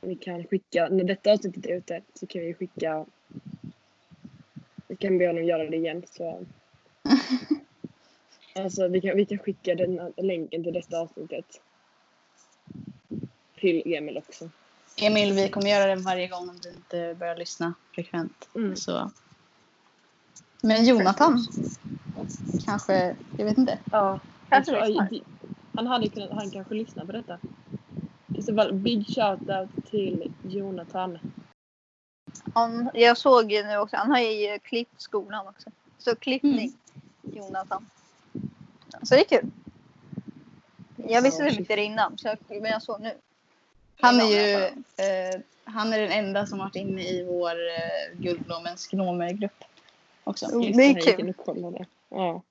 vi 0.00 0.14
kan 0.16 0.44
skicka, 0.44 0.88
när 0.88 1.04
detta 1.04 1.32
avsnittet 1.32 1.66
är 1.66 1.76
ute 1.76 2.02
så 2.14 2.26
kan 2.26 2.40
vi 2.40 2.54
skicka 2.54 3.06
vi 4.88 4.96
kan 4.96 5.18
be 5.18 5.26
honom 5.26 5.44
göra 5.44 5.70
det 5.70 5.76
igen 5.76 6.02
så 6.10 6.44
Alltså 8.54 8.88
vi 8.88 9.00
kan, 9.00 9.16
vi 9.16 9.26
kan 9.26 9.38
skicka 9.38 9.74
den 9.74 10.12
länken 10.16 10.64
till 10.64 10.72
detta 10.72 11.00
avsnittet 11.00 11.60
till 13.56 13.94
Emil 13.94 14.18
också. 14.18 14.50
Emil, 15.02 15.32
vi 15.32 15.48
kommer 15.48 15.70
göra 15.70 15.86
den 15.86 16.02
varje 16.02 16.28
gång 16.28 16.48
om 16.48 16.58
du 16.62 16.68
inte 16.68 17.16
börjar 17.18 17.36
lyssna 17.36 17.74
frekvent. 17.94 18.48
Mm. 18.54 18.76
Så. 18.76 19.10
Men 20.62 20.84
Jonathan, 20.84 21.46
kanske, 22.64 23.16
jag 23.36 23.44
vet 23.44 23.58
inte. 23.58 23.78
Ja. 23.90 24.20
Kanske 24.48 24.82
aj, 24.82 25.22
han 25.74 25.86
hade 25.86 26.08
kunnat, 26.08 26.30
han 26.30 26.50
kanske 26.50 26.74
lyssnar 26.74 27.04
på 27.04 27.12
detta. 27.12 27.38
I 28.34 28.42
så 28.42 28.54
fall, 28.54 28.74
big 28.74 29.06
shout-out 29.06 29.68
till 29.90 30.32
Jonathan. 30.42 31.18
Han, 32.54 32.90
jag 32.94 33.16
såg 33.16 33.52
ju 33.52 33.62
nu 33.62 33.76
också. 33.76 33.96
Han 33.96 34.10
har 34.10 34.18
ju 34.18 34.58
klippt 34.58 35.00
skolan 35.00 35.46
också. 35.46 35.70
Så 35.98 36.16
klippning. 36.16 36.72
Jonathan. 37.22 37.86
Så 39.02 39.14
det 39.14 39.20
är 39.20 39.40
kul. 39.40 39.50
Jag 40.96 41.22
visste 41.22 41.44
det 41.68 41.84
innan. 41.84 42.18
Så 42.18 42.28
jag, 42.28 42.38
men 42.48 42.70
jag 42.70 42.82
såg 42.82 43.00
nu. 43.00 43.12
Han 44.00 44.20
är 44.20 44.24
ju 44.24 44.64
eh, 44.64 45.40
han 45.64 45.92
är 45.92 46.00
den 46.00 46.12
enda 46.12 46.46
som 46.46 46.58
varit 46.58 46.76
inne 46.76 47.02
i 47.02 47.24
vår 47.24 47.50
eh, 47.50 48.18
Guldblommens 48.18 48.86
gnomergrupp 48.86 49.64
också. 50.26 50.46
Just 50.62 50.78
det 50.78 50.84
är 50.84 51.16
kul. 51.16 51.34
Ja. 52.08 52.42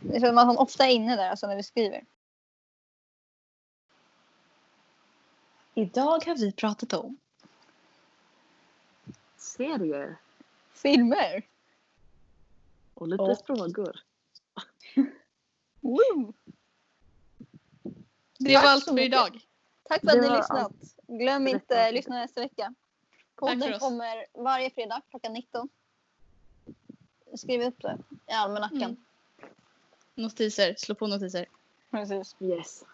Det 0.00 0.20
känns 0.20 0.38
att 0.38 0.46
han 0.46 0.58
ofta 0.58 0.86
är 0.86 0.90
inne 0.90 1.16
där 1.16 1.30
alltså 1.30 1.46
när 1.46 1.56
vi 1.56 1.62
skriver. 1.62 2.04
Idag 5.74 6.24
har 6.26 6.36
vi 6.38 6.52
pratat 6.52 6.92
om 6.92 7.16
Serier. 9.36 10.16
Filmer. 10.72 11.42
Och 12.94 13.08
lite 13.08 13.22
Och- 13.22 13.46
frågor. 13.46 14.00
Det 18.38 18.54
var 18.54 18.62
allt 18.68 18.84
för 18.84 18.98
idag. 18.98 19.40
Tack 19.82 20.00
för 20.00 20.08
att 20.08 20.22
ni 20.22 20.28
var 20.28 20.36
lyssnat. 20.36 20.72
Glöm 21.06 21.48
inte 21.48 21.80
avsnitt. 21.80 21.94
lyssna 21.94 22.14
nästa 22.16 22.40
vecka. 22.40 22.74
Podden 23.38 23.78
kommer 23.78 24.26
varje 24.32 24.70
fredag 24.70 25.02
klockan 25.10 25.32
19. 25.32 25.68
Skriv 27.34 27.62
upp 27.62 27.82
det 27.82 27.98
i 28.26 28.32
almanackan. 28.32 28.82
Mm. 28.82 28.96
Notiser. 30.14 30.74
Slå 30.78 30.94
på 30.94 31.06
notiser. 31.06 31.46
Precis. 31.90 32.36
Yes. 32.40 32.84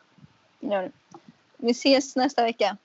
Gör 0.61 0.83
det. 0.83 0.93
Vi 1.57 1.71
ses 1.71 2.17
nästa 2.17 2.43
vecka. 2.43 2.77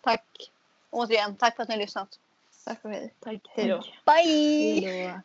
Tack 0.00 0.50
återigen. 0.90 1.36
Tack 1.36 1.56
för 1.56 1.62
att 1.62 1.68
ni 1.68 1.74
har 1.74 1.80
lyssnat. 1.80 2.18
Tack 2.64 2.84
och 2.84 2.90
hej. 2.90 3.14
Tack. 3.20 3.38
Hej 3.48 3.68
då. 3.68 3.82
Bye! 4.04 4.80
Hej 4.80 5.08
då. 5.08 5.20